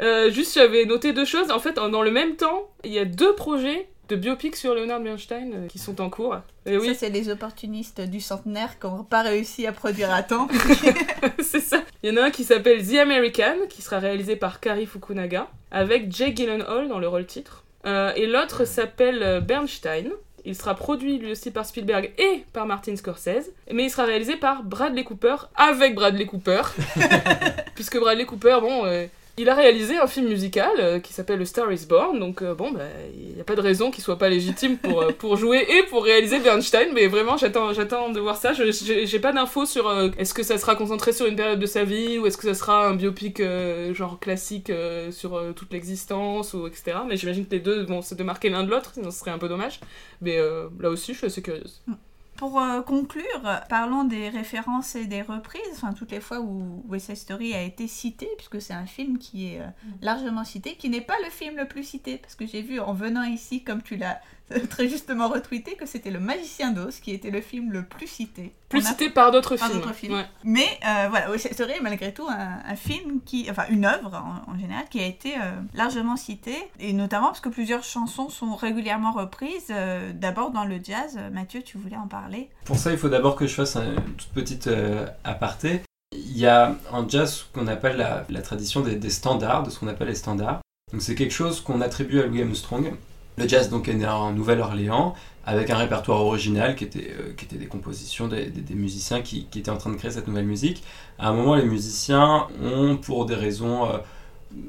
[0.00, 1.50] Euh, juste, j'avais noté deux choses.
[1.50, 5.00] En fait, dans le même temps, il y a deux projets de biopic sur Leonard
[5.00, 6.36] Bernstein euh, qui sont en cours.
[6.64, 10.22] Et oui, Ça, c'est les opportunistes du centenaire qui n'ont pas réussi à produire à
[10.22, 10.48] temps.
[11.42, 11.82] c'est ça.
[12.02, 15.48] Il y en a un qui s'appelle The American, qui sera réalisé par Kari Fukunaga,
[15.70, 17.64] avec Jake Gyllenhaal dans le rôle titre.
[17.84, 20.10] Euh, et l'autre s'appelle Bernstein.
[20.44, 24.36] Il sera produit lui aussi par Spielberg et par Martin Scorsese, mais il sera réalisé
[24.36, 26.62] par Bradley Cooper avec Bradley Cooper.
[27.74, 29.06] Puisque Bradley Cooper, bon, euh,
[29.40, 32.72] Il a réalisé un film musical euh, qui s'appelle Star is Born, donc euh, bon,
[32.72, 32.84] bah,
[33.14, 35.82] il n'y a pas de raison qu'il soit pas légitime pour, euh, pour jouer et
[35.84, 38.52] pour réaliser Bernstein, mais vraiment, j'attends, j'attends de voir ça.
[38.52, 42.18] J'ai pas d'infos sur est-ce que ça sera concentré sur une période de sa vie
[42.18, 43.42] ou est-ce que ça sera un biopic
[43.94, 44.70] genre classique
[45.10, 46.98] sur toute l'existence ou etc.
[47.08, 49.38] Mais j'imagine que les deux vont se démarquer l'un de l'autre, sinon ce serait un
[49.38, 49.80] peu dommage.
[50.20, 50.36] Mais
[50.78, 51.80] là aussi, je suis assez curieuse.
[52.40, 57.08] Pour euh, conclure, parlons des références et des reprises, enfin toutes les fois où West
[57.08, 59.66] Side Story a été cité, puisque c'est un film qui est euh,
[60.00, 62.94] largement cité, qui n'est pas le film le plus cité, parce que j'ai vu en
[62.94, 64.22] venant ici, comme tu l'as
[64.70, 68.52] très justement retweeté, que c'était Le Magicien d'Oz qui était le film le plus cité.
[68.68, 69.80] Plus a- cité par d'autres par films.
[69.80, 70.14] d'autres films.
[70.14, 70.26] Ouais.
[70.44, 73.84] Mais euh, voilà, West Side Story est malgré tout un, un film qui, enfin une
[73.84, 77.82] œuvre en, en général, qui a été euh, largement citée, et notamment parce que plusieurs
[77.84, 81.18] chansons sont régulièrement reprises, euh, d'abord dans le jazz.
[81.32, 82.48] Mathieu, tu voulais en parler?
[82.64, 85.82] Pour ça, il faut d'abord que je fasse un- une toute petite euh, aparté.
[86.12, 89.70] Il y a en jazz ce qu'on appelle la, la tradition des, des standards, de
[89.70, 90.60] ce qu'on appelle les standards.
[90.92, 92.92] Donc c'est quelque chose qu'on attribue à Louis Armstrong.
[93.40, 95.14] Le jazz donc est né en Nouvelle-Orléans
[95.46, 99.70] avec un répertoire original qui était, euh, qui était des compositions des, musiciens qui, étaient
[99.70, 100.82] en train de créer cette nouvelle musique.
[101.18, 103.96] À un moment, les musiciens ont, pour des raisons euh,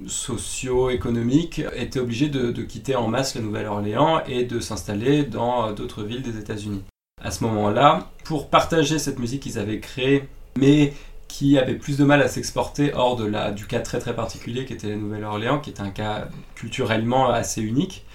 [0.07, 5.73] socio-économiques, été obligés de, de quitter en masse la Nouvelle-Orléans et de s'installer dans euh,
[5.73, 6.83] d'autres villes des États-Unis
[7.21, 10.93] à ce moment-là, pour partager cette musique qu'ils avaient créée, mais
[11.27, 14.65] qui avait plus de mal à s'exporter hors de la, du cas très très particulier
[14.65, 18.05] qui était la Nouvelle-Orléans, qui est un cas culturellement assez unique.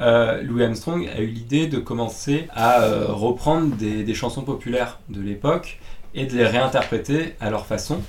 [0.00, 5.20] Euh, Louis Armstrong a eu l'idée de commencer à euh, reprendre des, chansons populaires de
[5.20, 5.78] l'époque
[6.14, 8.00] et de les réinterpréter à leur façon.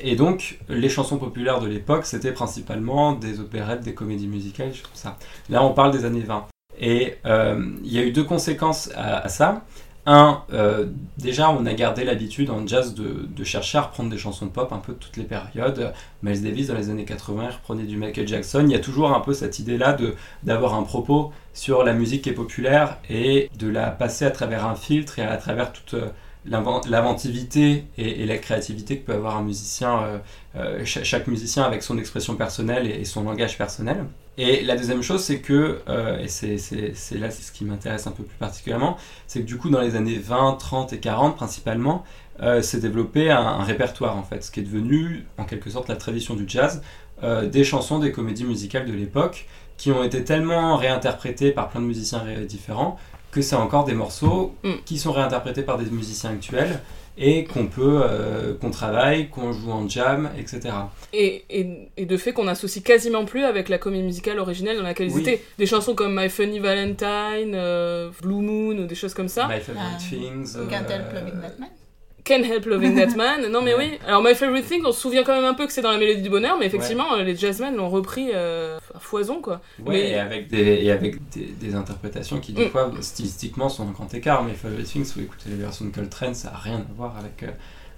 [0.00, 4.90] Et donc, les chansons populaires de l'époque, c'était principalement des opérettes, des comédies musicales, comme
[4.94, 5.16] ça.
[5.48, 6.46] Là, on parle des années 20.
[6.80, 9.64] Et euh, il y a eu deux conséquences à ça.
[10.52, 10.86] Euh,
[11.18, 14.72] déjà, on a gardé l'habitude en jazz de, de chercher à reprendre des chansons pop
[14.72, 15.92] un peu de toutes les périodes.
[16.22, 18.62] Miles Davis, dans les années 80, il reprenait du Michael Jackson.
[18.64, 22.22] Il y a toujours un peu cette idée-là de- d'avoir un propos sur la musique
[22.22, 25.94] qui est populaire et de la passer à travers un filtre et à travers toute
[25.94, 26.08] euh,
[26.46, 30.20] l'inven- l'inventivité et, la créativité que peut avoir un musicien,
[30.56, 34.04] euh, cha- chaque musicien avec son expression personnelle et son langage personnel.
[34.40, 38.22] Et la deuxième chose, c'est que, euh, et c'est là ce qui m'intéresse un peu
[38.22, 42.04] plus particulièrement, c'est que du coup, dans les années 20, 30 et 40 principalement,
[42.40, 45.88] euh, s'est développé un, un répertoire en fait, ce qui est devenu en quelque sorte
[45.88, 46.82] la tradition du jazz,
[47.24, 51.80] euh, des chansons, des comédies musicales de l'époque, qui ont été tellement réinterprétées par plein
[51.80, 52.96] de musiciens différents
[53.32, 54.70] que c'est encore des morceaux Mm.
[54.84, 56.80] qui sont réinterprétés par des musiciens actuels
[57.20, 60.60] et qu'on peut, euh, qu'on travaille, qu'on joue en jam, etc.
[61.12, 64.82] Et, et, et de fait qu'on associe quasiment plus avec la comédie musicale originelle dans
[64.84, 65.22] laquelle ils Oui.
[65.22, 65.42] étaient.
[65.58, 69.48] Des chansons comme My Funny Valentine, euh, Blue Moon ou des choses comme ça.
[69.48, 69.98] My Favorite Ah.
[69.98, 70.52] Things.
[70.70, 70.86] Can't
[72.30, 72.44] euh, Help Loving That Man.
[72.44, 73.50] Can't Help Loving That Man.
[73.50, 73.90] Non mais Ouais.
[73.92, 73.98] oui.
[74.06, 75.98] Alors My Favorite Thing, on se souvient quand même un peu que c'est dans la
[75.98, 79.60] mélodie du bonheur, mais effectivement les jazzmen l'ont repris euh, à foison quoi.
[79.84, 82.70] Ouais, Mais- et avec, des, et avec des, des interprétations qui, des Mm.
[82.70, 84.42] fois, stylistiquement, sont en grand écart.
[84.44, 87.16] Mais Favorite Things, si vous écoutez les versions de Coltrane, ça n'a rien à voir
[87.18, 87.50] avec euh,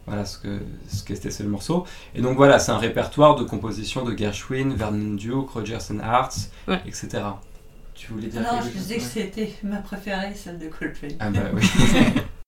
[0.06, 0.58] voilà, ce que
[0.88, 1.84] ce qu'était ce morceau.
[2.14, 6.34] Et donc voilà, c'est un répertoire de compositions de Gershwin, Vernon Duke, Rogers and Hart,
[6.68, 6.80] Ouais.
[6.86, 7.08] etc.
[7.94, 11.10] Tu voulais dire Non, je disais que c'était ma préférée, celle de Coltrane.
[11.20, 11.62] Ah bah oui.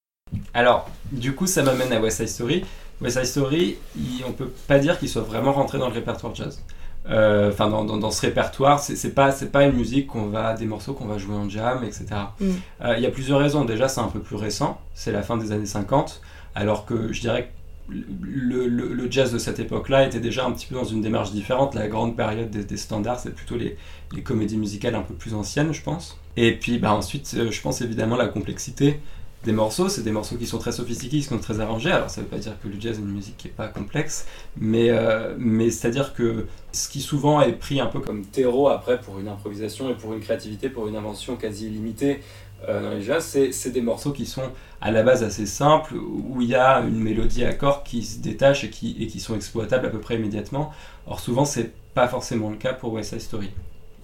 [0.53, 2.63] Alors, du coup, ça m'amène à West Side Story.
[3.01, 6.33] West Side Story, il- on peut pas dire qu'il soit vraiment rentré dans le répertoire
[6.35, 6.61] jazz.
[7.09, 10.53] Euh, Enfin, dans, dans, dans ce répertoire, c'est pas, c'est pas une musique qu'on va,
[10.53, 12.05] des morceaux qu'on va jouer en jam, etc.
[12.39, 12.45] Mm.
[12.83, 13.65] Euh, Il y a plusieurs raisons.
[13.65, 16.21] Déjà, c'est un peu plus récent, c'est la fin des années 50,
[16.55, 17.49] alors que je dirais
[17.89, 21.01] que le, le- le jazz de cette époque-là était déjà un petit peu dans une
[21.01, 21.75] démarche différente.
[21.75, 23.77] La grande période des, des standards, c'est plutôt les,
[24.13, 26.17] les comédies musicales un peu plus anciennes, je pense.
[26.37, 29.01] Et puis bah, ensuite, euh, je pense évidemment la complexité
[29.43, 29.89] des morceaux.
[29.89, 31.91] C'est des morceaux qui sont très sophistiqués, qui sont très arrangés.
[31.91, 34.25] Alors ça veut pas dire que le jazz est une musique qui est pas complexe,
[34.57, 38.99] mais, euh, mais c'est-à-dire que ce qui souvent est pris un peu comme terreau après
[38.99, 42.21] pour une improvisation et pour une créativité, pour une invention quasi illimitée
[42.69, 44.49] euh, dans les jazz, c'est des morceaux qui sont
[44.81, 48.19] à la base assez simples, où il y a une mélodie à corps qui se
[48.19, 50.71] détache et qui, et qui sont exploitables à peu près immédiatement.
[51.07, 53.49] Or souvent c'est pas forcément le cas pour West Side Story.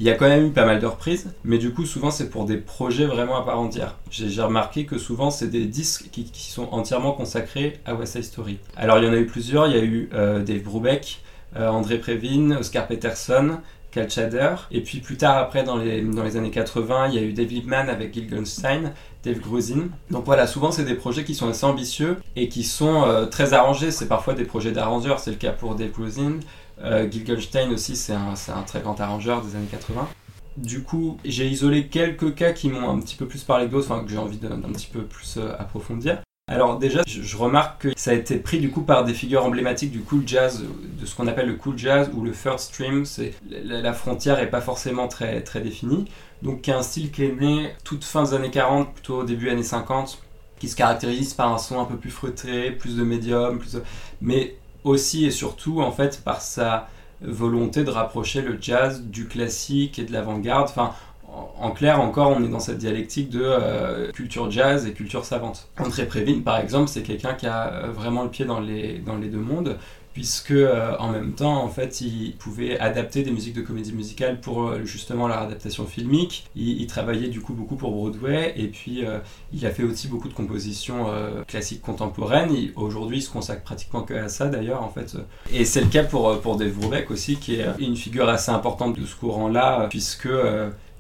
[0.02, 2.30] Il y a quand même eu pas mal de reprises, mais du coup souvent c'est
[2.30, 3.98] pour des projets vraiment à part entière.
[4.10, 8.60] J'ai remarqué que souvent c'est des disques qui, sont entièrement consacrés à West Side Story.
[8.78, 11.22] Alors il y en a eu plusieurs, il y a eu euh, Dave Brubeck,
[11.58, 13.58] euh, André Previn, Oscar Peterson,
[13.92, 17.18] Cal Tjader, et puis plus tard après dans les, dans les années 80 il y
[17.18, 18.94] a eu Dave Liebman avec Gil Gunstein,
[19.26, 19.90] Dave Grusin.
[20.12, 23.52] Donc voilà, souvent c'est des projets qui sont assez ambitieux et qui sont euh, très
[23.52, 23.92] arrangés.
[23.92, 26.40] C'est parfois des projets d'arrangeurs, c'est le cas pour Dave Grusin.
[26.84, 30.08] Euh, Gil Gunstein aussi, c'est un, un très grand arrangeur des années 80.
[30.58, 34.04] Du coup, j'ai isolé quelques cas qui m'ont un petit peu plus parlé que d'autres,
[34.04, 36.22] que j'ai envie d'un petit peu plus euh, approfondir.
[36.50, 39.92] Alors déjà, je, remarque que ça a été pris du coup par des figures emblématiques
[39.92, 40.64] du cool jazz,
[41.00, 43.06] de ce qu'on appelle le cool jazz ou le first stream.
[43.06, 46.06] C'est la, frontière est pas forcément très très définie.
[46.42, 49.50] Donc qui est un style qui est né toute fin des années 40, plutôt début
[49.52, 50.20] années 50,
[50.58, 53.84] qui se caractérise par un son un peu plus feutré, plus de médium, plus de-
[54.20, 54.56] mais
[54.90, 56.88] aussi et surtout en fait par sa
[57.22, 60.70] volonté de rapprocher le jazz du classique et de l'avant-garde.
[60.70, 60.92] Enfin,
[61.60, 65.68] en- clair, encore, on est dans cette dialectique de euh, culture jazz et culture savante.
[65.80, 69.18] André Prévin, par exemple, c'est quelqu'un qui a euh, vraiment le pied dans les, dans
[69.18, 69.78] les deux mondes,
[70.14, 74.40] puisque euh, en même temps, en fait, il pouvait adapter des musiques de comédie musicale
[74.42, 76.48] pour euh, justement leur adaptation filmique.
[76.56, 79.20] Il, il travaillait du coup beaucoup pour Broadway, et puis euh,
[79.54, 81.08] il a fait aussi beaucoup de compositions
[81.48, 82.50] classiques contemporaines.
[82.76, 85.18] Aujourd'hui, il se consacre pratiquement que à ça, d'ailleurs, en fait.
[85.52, 89.00] Et c'est le cas pour, pour Dave Brubeck aussi, qui est une figure assez importante
[89.00, 90.30] de ce courant-là, puisque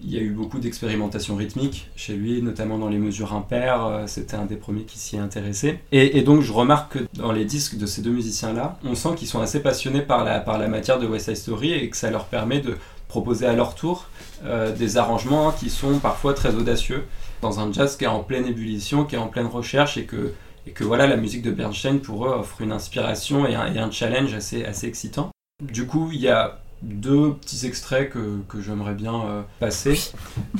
[0.01, 3.85] il y a eu beaucoup d'expérimentations rythmiques chez lui, notamment dans les mesures impaires.
[3.85, 5.79] euh, C'était un des premiers qui s'y est intéressé.
[5.91, 9.09] Et, et donc, je remarque que dans les disques de ces deux musiciens-là, on sent
[9.17, 11.97] qu'ils sont assez passionnés par la, par la matière de West Side Story et que
[11.97, 12.77] ça leur permet de
[13.07, 14.07] proposer à leur tour
[14.45, 17.05] euh, des arrangements qui sont parfois très audacieux
[17.41, 20.33] dans un jazz qui est en pleine ébullition, qui est en pleine recherche et que,
[20.67, 23.79] et que voilà, la musique de Bernstein pour eux offre une inspiration et un, et
[23.79, 25.31] un challenge assez, assez excitant.
[25.61, 29.99] Du coup, il y a deux petits extraits que, que j'aimerais bien euh, passer.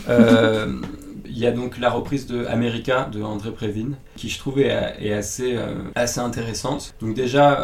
[0.10, 0.80] Euh,
[1.26, 4.96] Il y a donc la reprise de America de André Prévin, qui je trouve est,
[5.00, 6.96] est assez, euh, assez intéressante.
[7.00, 7.60] Donc déjà,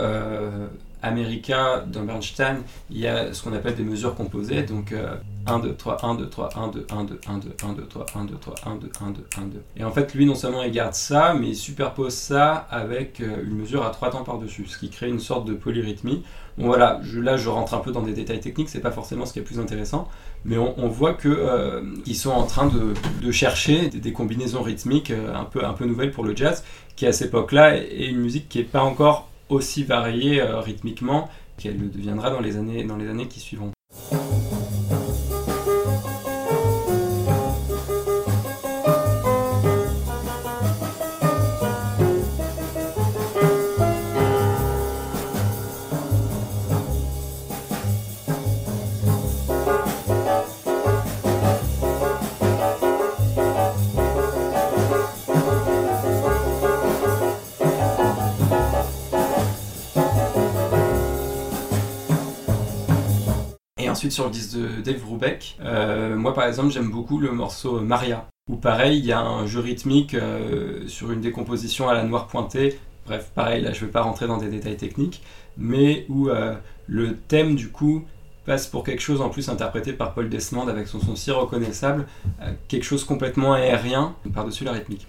[1.05, 2.57] America dans Bernstein,
[2.89, 4.63] il y a ce qu'on appelle des mesures composées.
[4.63, 7.73] Donc euh, 1, 2, 3, 1, 2, 3, 1, 2, 1, 2, 1, 2, 1,
[7.73, 9.63] 2, 3, 1, 2, 3, 1, 2, 1, 2, 1, 2.
[9.77, 13.55] Et en fait, lui, non seulement il garde ça, mais il superpose ça avec une
[13.55, 16.23] mesure à trois temps par-dessus, ce qui crée une sorte de polyrythmie.
[16.57, 19.33] Bon voilà, là je rentre un peu dans des détails techniques, c'est pas forcément ce
[19.33, 20.07] qui est plus intéressant,
[20.45, 21.81] mais on, voit que euh,
[22.13, 26.23] sont en train de, chercher des, combinaisons rythmiques euh, un peu un peu nouvelles pour
[26.23, 26.63] le jazz,
[26.95, 31.29] qui à cette époque-là est une musique qui est pas encore aussi variée euh, rythmiquement
[31.57, 33.74] qu'elle le deviendra dans les années dans les années qui suivront.
[64.05, 65.01] Ensuite sur le disque de Dave
[65.61, 69.47] euh, moi par exemple j'aime beaucoup le morceau Maria, où pareil il y a un
[69.47, 72.77] jeu rythmique euh, sur une décomposition à la noire pointée,
[73.07, 75.23] bref pareil là je ne vais pas rentrer dans des détails techniques,
[75.57, 76.53] mais où euh,
[76.85, 78.05] le thème du coup
[78.45, 82.05] passe pour quelque chose en plus interprété par Paul Desmond avec son son si reconnaissable,
[82.67, 85.07] quelque chose complètement aérien par-dessus la rythmique.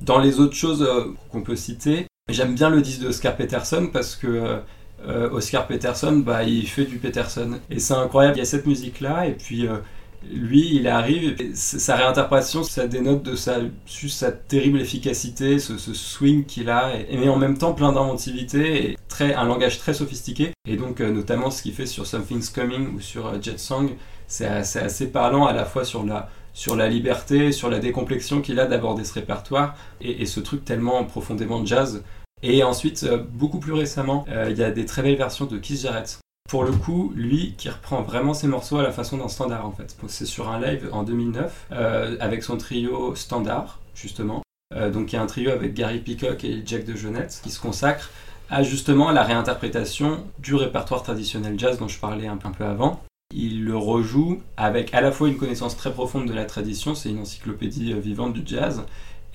[0.00, 3.88] Dans les autres choses euh, qu'on peut citer, j'aime bien le disque de Oscar Peterson
[3.92, 4.60] parce que
[5.06, 7.58] euh, Oscar Peterson, bah, il fait du Peterson.
[7.70, 9.78] Et c'est incroyable, il y a cette musique-là, et puis euh,
[10.30, 16.44] lui, il arrive, sa réinterprétation, ça dénote de sa, sa terrible efficacité, ce, ce swing
[16.44, 20.52] qu'il a, et, mais en même temps plein d'inventivité, et très, un langage très sophistiqué.
[20.68, 23.90] Et donc, euh, notamment ce qu'il fait sur Something's Coming ou sur euh, Jet Song,
[24.26, 28.60] c'est assez parlant à la fois sur la, sur la liberté, sur la décomplexion qu'il
[28.60, 32.02] a d'aborder ce répertoire, et, ce truc tellement profondément jazz.
[32.42, 35.58] Et ensuite, euh, beaucoup plus récemment, euh, il y a des très belles versions de
[35.58, 36.18] Keith Jarrett.
[36.48, 39.70] Pour le coup, lui qui reprend vraiment ses morceaux à la façon d'un standard en
[39.70, 39.96] fait.
[40.08, 44.42] C'est sur un live en 2009 euh, avec son trio standard justement.
[44.92, 47.60] Donc il y a un trio avec Gary Peacock et Jack de Jonette qui se
[47.60, 48.10] consacre
[48.50, 53.00] à justement la réinterprétation du répertoire traditionnel jazz dont je parlais un peu avant.
[53.32, 57.10] Il le rejoue avec à la fois une connaissance très profonde de la tradition, c'est
[57.10, 58.82] une encyclopédie euh, vivante du jazz,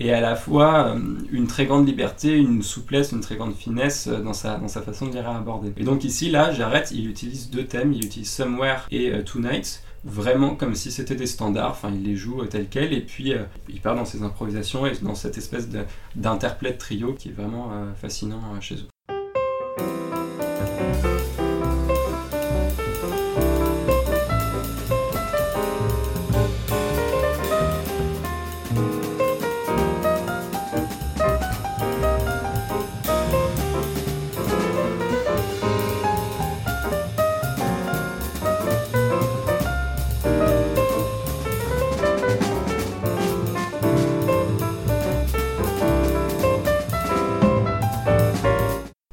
[0.02, 1.00] et à la fois euh,
[1.32, 4.82] une très grande liberté, une souplesse, une très grande finesse euh, dans sa, dans sa
[4.82, 5.72] façon de les réaborder.
[5.78, 10.56] Et donc ici, là, j'arrête, il utilise deux thèmes, il utilise Somewhere et Tonight, vraiment
[10.56, 13.32] comme si c'était des standards, enfin il les joue tels quels, et puis
[13.70, 15.70] il part dans ses improvisations et dans cette espèce
[16.16, 18.88] d'interplète trio qui est vraiment fascinant chez eux.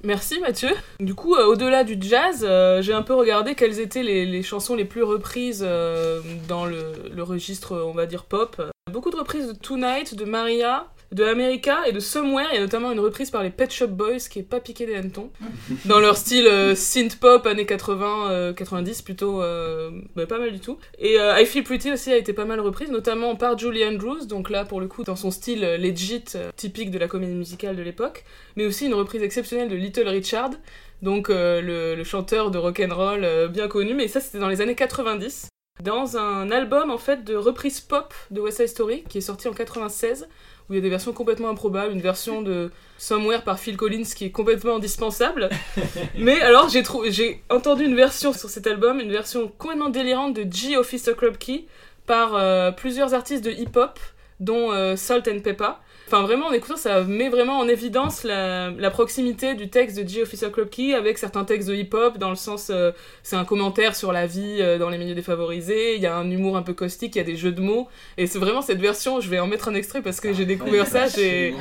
[0.05, 0.71] Merci Mathieu.
[0.99, 4.75] Du coup, euh, au-delà du jazz, euh, j'ai un peu regardé quelles étaient les, chansons
[4.75, 8.61] les plus reprises euh, dans le, le registre, on va dire, pop.
[8.91, 12.49] Beaucoup de reprises de Tonight, de Maria, de America et de Somewhere.
[12.53, 15.31] A notamment une reprise par les Pet Shop Boys qui est pas piqué des hannetons.
[15.85, 20.53] dans leur style euh, synth pop années 80, euh, 90 plutôt, euh, bah, pas mal
[20.53, 20.79] du tout.
[20.99, 24.51] Et I Feel Pretty aussi a été pas mal reprise, notamment par Julie Andrews, donc
[24.51, 26.25] là pour le coup dans son style legit,
[26.57, 28.25] typique de la comédie musicale de l'époque,
[28.57, 30.51] mais aussi une reprise exceptionnelle de Little Richard,
[31.03, 35.49] donc le, chanteur de rock'n'roll euh, bien connu, mais ça c'était dans les années 90.
[35.83, 39.49] Dans un album en fait de reprise pop de West Side Story qui est sorti
[39.49, 40.29] en 96
[40.73, 44.05] où il y a des versions complètement improbables, une version de Somewhere par Phil Collins
[44.17, 45.51] qui est complètement indispensable.
[46.19, 50.77] Mais alors j'ai entendu une version sur cet album, une version complètement délirante de G
[50.79, 51.67] Officer Club Key
[52.07, 53.99] par euh, plusieurs artistes de hip-hop
[54.41, 55.81] dont euh, Salt and Peppa.
[56.13, 60.07] Enfin vraiment en écoutant ça met vraiment en évidence la, la proximité du texte de
[60.07, 62.93] G Officer Club Key avec certains textes de hip-hop dans le sens euh,
[63.23, 66.31] c'est un commentaire sur la vie euh, dans les milieux défavorisés, il y a un
[66.31, 67.89] humour un peu caustique, il y a des jeux de mots
[68.19, 70.87] et c'est vraiment cette version, je vais en mettre un extrait parce que j'ai découvert
[70.87, 71.55] ça, j'ai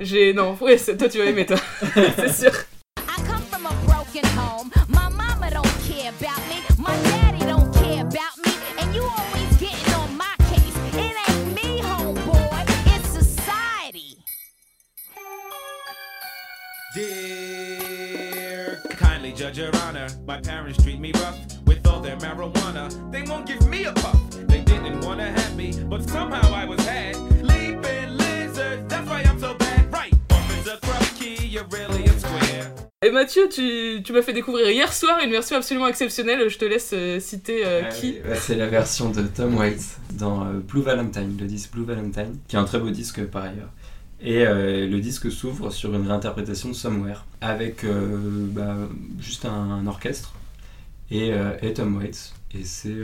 [0.00, 1.56] j'ai non, ouais, toi tu vas aimer toi.
[2.16, 2.52] c'est sûr.
[2.98, 4.70] I come from a broken home.
[4.90, 6.60] My mama don't care about me.
[6.76, 7.25] My daddy
[19.46, 20.06] judge your honor.
[20.26, 22.90] My parents treat me rough with all their marijuana.
[23.12, 24.18] They won't give me a puff.
[24.48, 27.16] They didn't wanna have me, but somehow I was had.
[27.42, 29.92] Leaping lizards, that's why I'm so bad.
[29.92, 32.72] Right, Officer Krupke, you're really a square.
[33.02, 36.64] Et Mathieu, tu, tu m'as fait découvrir hier soir une version absolument exceptionnelle, je te
[36.64, 38.12] laisse euh, citer euh, Ah qui.
[38.12, 41.84] oui, bah, C'est la version de Tom Waits dans euh, Blue Valentine, le disque Blue
[41.84, 43.70] Valentine, qui est un très beau disque par ailleurs.
[44.20, 48.76] Et euh, le disque s'ouvre sur une réinterprétation de Somewhere, avec euh, bah,
[49.20, 50.32] juste un, un orchestre
[51.10, 52.32] et, euh, et Tom Waits.
[52.54, 52.94] Et c'est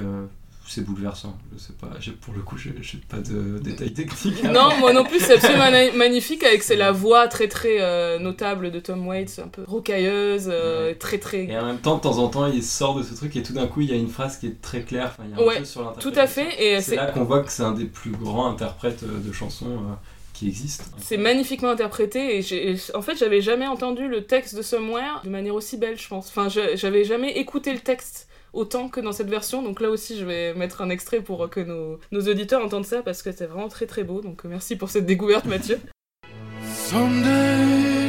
[0.73, 1.37] c'est bouleversant.
[1.53, 1.89] Je sais pas,
[2.21, 4.43] pour le coup, j'ai j'ai pas de détails techniques.
[4.53, 8.71] Non, moi non plus, c'est absolument magnifique avec c'est la voix très très euh, notable
[8.71, 11.45] de Tom Waits, un peu rocailleuse, euh, très très.
[11.45, 13.53] Et en même temps, de temps en temps, il sort de ce truc et tout
[13.53, 15.15] d'un coup, il y a une phrase qui est très claire.
[15.19, 17.43] Enfin, il y a un Ouais, sur Tout à fait, et C'est là qu'on voit
[17.43, 19.95] que c'est un des plus grands interprètes de chansons euh,
[20.43, 20.85] qui existent.
[20.99, 25.55] c'est magnifiquement interprété et en fait j'avais jamais entendu le texte de Somewhere de manière
[25.55, 26.29] aussi belle je pense.
[26.29, 30.25] Enfin j'avais jamais écouté le texte autant que dans cette version donc là aussi je
[30.25, 33.69] vais mettre un extrait pour que nos, nos auditeurs entendent ça parce que c'est vraiment
[33.69, 35.79] très très beau donc merci pour cette découverte Mathieu.
[36.65, 38.03] Someday,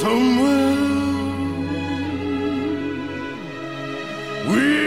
[0.00, 0.76] somewhere,
[4.48, 4.85] we'll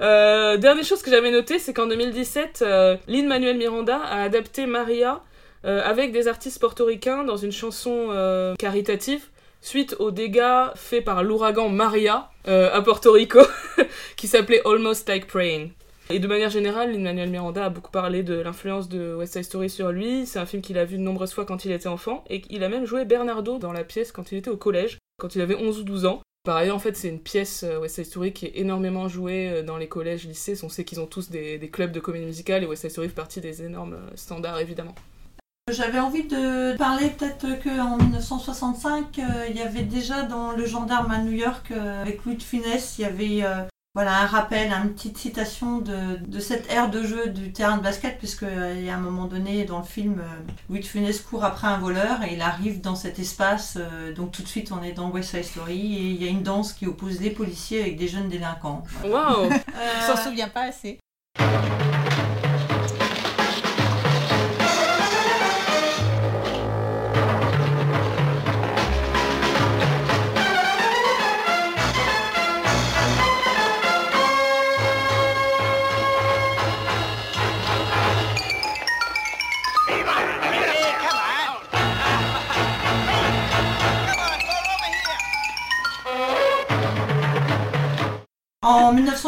[0.00, 5.22] Euh, dernière chose que j'avais noté, c'est qu'en 2017, euh, Lin-Manuel Miranda a adapté Maria
[5.64, 9.22] euh, avec des artistes portoricains dans une chanson euh, caritative
[9.62, 13.40] suite aux dégâts faits par l'ouragan Maria à Porto Rico
[14.16, 15.70] qui s'appelait Almost Like Praying.
[16.12, 19.70] Et de manière générale, Lin-Manuel Miranda a beaucoup parlé de l'influence de West Side Story
[19.70, 20.26] sur lui.
[20.26, 22.64] C'est un film qu'il a vu de nombreuses fois quand il était enfant et il
[22.64, 25.54] a même joué Bernardo dans la pièce quand il était au collège, quand il avait
[25.54, 26.22] 11 ou 12 ans.
[26.42, 29.50] Par ailleurs, en fait, c'est une pièce euh, West Side Story qui est énormément jouée
[29.50, 30.58] euh, dans les collèges, lycées.
[30.64, 33.14] On sait qu'ils ont tous des, clubs de comédie musicale et West Side Story fait
[33.14, 34.94] partie des énormes euh, standards, évidemment.
[35.70, 41.10] J'avais envie de parler peut-être qu'en 1965, euh, il y avait déjà dans Le Gendarme
[41.10, 43.44] à New York, avec Louis de Funès, il y avait
[43.94, 47.82] voilà, un rappel, une petite citation de, de cette ère de jeu du terrain de
[47.82, 50.84] basket, puisque euh, il y a un moment donné dans le film, euh, Louis de
[50.84, 54.48] Funès court après un voleur et il arrive dans cet espace, euh, donc tout de
[54.48, 57.20] suite on est dans West Side Story, et il y a une danse qui oppose
[57.20, 58.84] les policiers avec des jeunes délinquants.
[59.04, 61.00] Waouh On s'en souvient pas assez.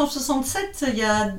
[0.03, 1.29] 1967, il y a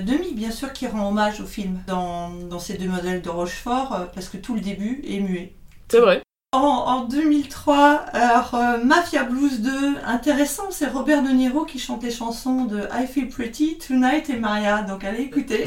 [0.00, 3.94] Demi, bien sûr, qui rend hommage au film dans, dans ces deux modèles de Rochefort,
[3.94, 5.52] euh, parce que tout le début est muet.
[5.88, 6.22] C'est vrai.
[6.52, 9.70] En, en 2003, alors euh, Mafia Blues 2,
[10.06, 14.36] intéressant, c'est Robert De Niro qui chante les chansons de I Feel Pretty, Tonight et
[14.36, 15.66] Maria, donc allez écouter.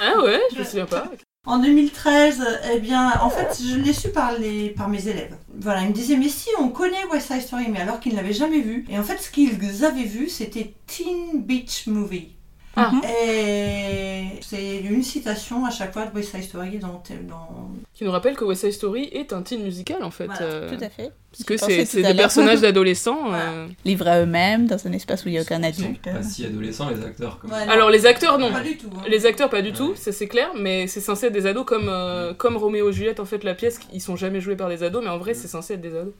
[0.00, 1.04] Ah ouais, je me souviens pas.
[1.46, 2.42] En 2013,
[2.72, 5.36] eh bien, en fait, je l'ai su par, les, par mes élèves.
[5.60, 8.16] Voilà, ils me disaient, mais si, on connaît West Side Story, mais alors qu'ils ne
[8.16, 8.86] l'avaient jamais vu.
[8.88, 12.33] Et en fait, ce qu'ils avaient vu, c'était Teen Beach Movie.
[12.76, 12.90] Ah.
[13.28, 17.70] Et c'est une citation à chaque fois de West Side Story dans, dans...
[17.94, 20.26] Qui nous rappelle que West Side Story est un teen musical en fait.
[20.26, 21.12] Voilà, euh, Tout à fait.
[21.30, 23.28] Parce que c'est des personnages d'adolescents.
[23.28, 23.50] Voilà.
[23.50, 23.66] euh.
[23.84, 26.02] Livrés à eux-mêmes dans un espace où il n'y a aucun adulte.
[26.02, 27.38] pas si adolescents, les acteurs.
[27.38, 27.52] Comme...
[27.52, 28.52] Alors les acteurs non.
[28.52, 28.90] Pas du tout.
[28.96, 29.02] hein.
[29.08, 31.88] Les acteurs pas du tout, ça c'est clair, mais c'est censé être des ados comme,
[31.88, 34.82] euh, comme Roméo et Juliette en fait la pièce, ils sont jamais joués par des
[34.82, 36.12] ados, mais en vrai c'est censé être des ados.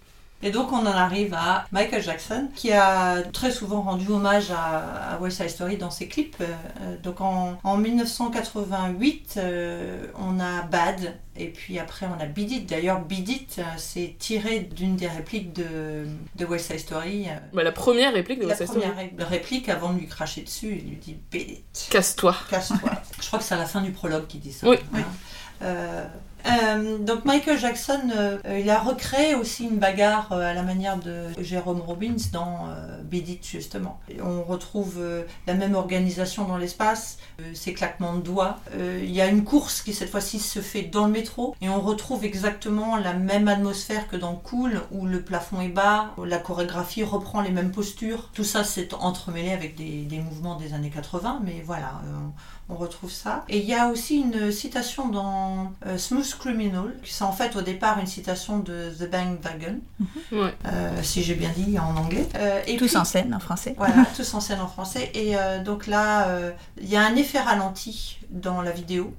[0.43, 5.15] Et donc on en arrive à Michael Jackson, qui a très souvent rendu hommage à,
[5.15, 6.37] à West Side Story dans ses clips.
[6.43, 12.51] Euh, donc en, en 1988, euh, on a Bad, et puis après on a Beat
[12.53, 12.69] It.
[12.69, 16.07] D'ailleurs, Beat It, euh, c'est tiré d'une des répliques de,
[16.37, 17.27] de West Side Story.
[17.29, 18.87] euh, Bah, la première réplique de la West Side Story.
[18.91, 18.97] première
[19.29, 21.89] ré- réplique, avant de lui cracher dessus, il lui dit Beat It.
[21.91, 22.37] Casse-toi.
[22.51, 22.91] Casse-toi.
[23.21, 24.69] Je crois que c'est à la fin du prologue qu'il dit ça.
[24.69, 24.77] Oui.
[24.95, 24.99] hein.
[25.63, 26.05] Euh,
[26.47, 30.99] euh, donc Michael Jackson, euh, il a recréé aussi une bagarre euh, à la manière
[30.99, 34.01] de Jérôme Robbins dans euh, Beat It, justement.
[34.23, 35.03] On retrouve
[35.47, 37.19] la même organisation dans l'espace,
[37.55, 38.59] ces claquements de doigts.
[38.77, 41.81] Il y a une course qui cette fois-ci se fait dans le métro et on
[41.81, 47.03] retrouve exactement la même atmosphère que dans Cool où le plafond est bas, la chorégraphie
[47.03, 48.31] reprend les mêmes postures.
[48.33, 52.01] Tout ça c'est entremêlé avec des mouvements des années 80, mais voilà.
[52.69, 53.45] On retrouve ça.
[53.49, 57.57] Et il y a aussi une citation dans euh, Smooth Criminal, qui c'est en fait
[57.57, 59.81] au départ une citation de The Bandwagon,
[60.33, 60.55] Ouais.
[60.67, 62.27] euh, si j'ai bien dit en anglais.
[62.37, 63.75] Euh, et Tous puis- en scène en français.
[63.77, 65.11] Voilà, tous en scène en français.
[65.15, 66.51] Et euh, donc là, euh,
[66.81, 69.15] il y a un effet ralenti dans la vidéo.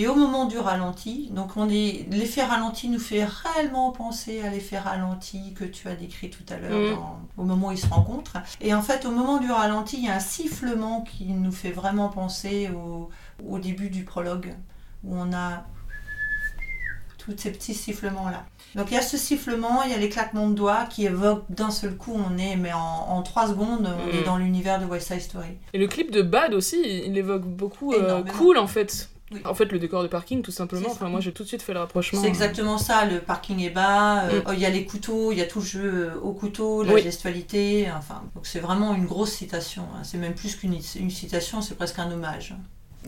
[0.00, 4.48] Et au moment du ralenti, donc on est, l'effet ralenti nous fait réellement penser à
[4.50, 7.40] l'effet ralenti que tu as décrit tout à l'heure Mm.
[7.40, 8.36] au moment où ils se rencontrent.
[8.60, 11.72] Et en fait, au moment du ralenti, il y a un sifflement qui nous fait
[11.72, 13.10] vraiment penser au,
[13.44, 14.54] au début du prologue,
[15.02, 15.64] où on a
[17.18, 18.44] tous ces petits sifflements-là.
[18.76, 21.44] Donc il y a ce sifflement, il y a les claquements de doigts qui évoquent
[21.50, 24.16] d'un seul coup, on est, mais en, en trois secondes, on Mm.
[24.16, 25.58] est dans l'univers de West Side Story.
[25.72, 29.10] Et le clip de Bad aussi, il évoque beaucoup euh, cool en fait.
[29.30, 29.40] Oui.
[29.44, 30.88] En fait, le décor de parking, tout simplement.
[30.90, 32.22] Enfin, moi, j'ai tout de suite fait le rapprochement.
[32.22, 34.44] C'est exactement ça, le parking est bas, euh, Mm.
[34.48, 36.82] oh, il y a les couteaux, il y a tout le jeu euh, au couteau,
[36.82, 37.02] la Oui.
[37.02, 39.82] gestualité, enfin, donc c'est vraiment une grosse citation.
[39.94, 40.02] hein.
[40.02, 42.54] C'est même plus qu'une une citation, c'est presque un hommage.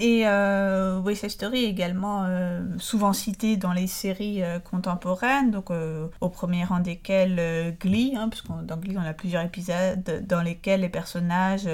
[0.00, 5.50] Et euh, West Side Story est également euh, souvent cité dans les séries euh, contemporaines,
[5.50, 9.44] donc euh, au premier rang desquelles Glee, hein, parce que dans Glee on a plusieurs
[9.44, 11.68] épisodes dans lesquels les personnages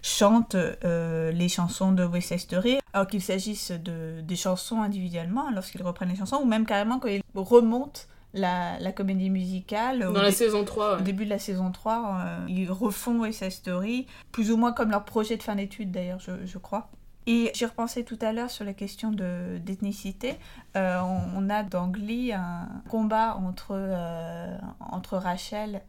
[0.00, 5.52] chantent les chansons de West Side Story, alors qu'il s'agisse de, des chansons individuellement hein,
[5.54, 8.00] lorsqu'ils reprennent les chansons, ou même carrément quand ils remontent
[8.34, 10.00] la, la comédie musicale.
[10.12, 10.98] Dans la saison 3.
[10.98, 14.72] au début de la saison 3, euh, ils refont West Side Story, plus ou moins
[14.72, 16.90] comme leur projet de fin d'études d'ailleurs, je, je crois.
[17.32, 20.34] Et j'y repensais tout à l'heure sur la question de- d'ethnicité.
[20.76, 25.82] Euh, on, on a dans Glee un combat entre, euh, entre Rachel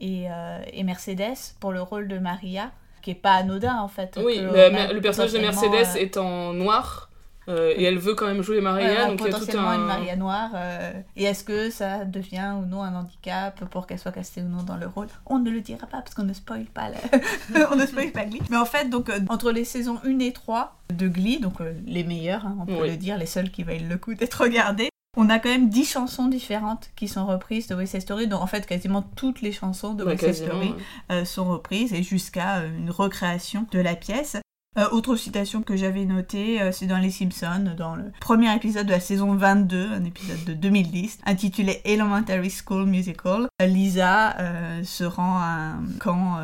[0.00, 2.70] et, euh, et Mercedes pour le rôle de Maria,
[3.02, 4.18] qui est pas anodin en fait.
[4.24, 7.07] Oui, la- a le personnage de Mercedes est en noir.
[7.48, 9.74] Euh, et elle veut quand même jouer Maria, voilà, donc il y a tout un...
[9.76, 10.50] une Maria noire.
[10.54, 14.48] euh, et est-ce que ça devient ou non un handicap pour qu'elle soit castée ou
[14.48, 15.06] non dans le rôle?
[15.26, 18.24] On ne le dira pas parce qu'on ne spoil pas, le- on ne spoil pas
[18.26, 18.42] Glee.
[18.50, 21.72] Mais en fait, donc euh, entre les saisons 1 et 3 de Glee, donc euh,
[21.86, 22.90] les meilleures, hein, on peut Oui.
[22.90, 24.88] le dire, les seules qui valent le coup d'être regardées.
[25.16, 28.40] On a quand même 10 chansons différentes qui sont reprises de West Side Story, donc
[28.42, 30.74] en fait quasiment toutes les chansons de Ouais, West Side Story
[31.10, 31.24] ouais.
[31.24, 34.36] sont reprises et jusqu'à une recréation de la pièce.
[34.78, 38.86] Euh, autre citation que j'avais notée, euh, c'est dans Les Simpsons, dans le premier épisode
[38.86, 43.48] de la saison 22, un épisode de 2010, intitulé Elementary School Musical.
[43.60, 44.36] Euh, Lisa
[44.84, 46.38] se rend à un camp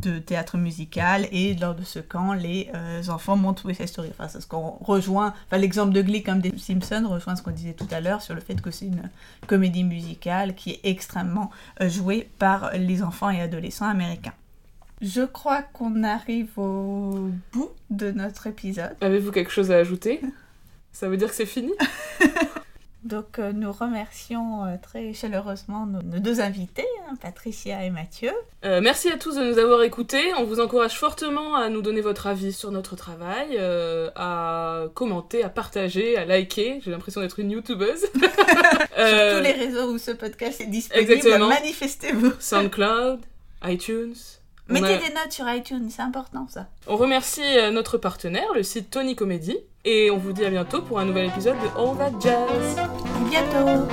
[0.00, 2.70] de théâtre musical et lors de ce camp, les
[3.08, 4.08] enfants montent West Side Story.
[4.12, 7.50] Enfin, c'est ce qu'on rejoint, enfin l'exemple de Glee comme des Simpsons rejoint ce qu'on
[7.50, 9.10] disait tout à l'heure sur le fait que c'est une
[9.46, 14.34] comédie musicale qui est extrêmement jouée par les enfants et adolescents américains.
[15.02, 18.94] Je crois qu'on arrive au bout de notre épisode.
[19.00, 20.20] Avez-vous quelque chose à ajouter?
[20.92, 21.72] Ça veut dire que c'est fini?
[23.04, 28.30] Donc euh, nous remercions euh, très chaleureusement nos, nos deux invités, hein, Patricia et Mathieu.
[28.64, 30.32] Euh, merci à tous de nous avoir écoutés.
[30.38, 33.58] On vous encourage fortement à nous donner votre avis sur notre travail,
[34.14, 36.80] à commenter, à partager, à liker.
[36.84, 38.02] J'ai l'impression d'être une youtubeuse.
[38.94, 42.34] Sur tous les réseaux où ce podcast est disponible, manifestez-vous.
[42.38, 43.18] SoundCloud,
[43.64, 44.14] iTunes.
[44.72, 46.66] Mettez a- des notes sur iTunes, c'est important ça.
[46.86, 49.56] On remercie euh, notre partenaire, le site Tony Comedy.
[49.84, 52.78] Et on vous dit à bientôt pour un nouvel épisode de All That Jazz.
[52.78, 53.88] À bientôt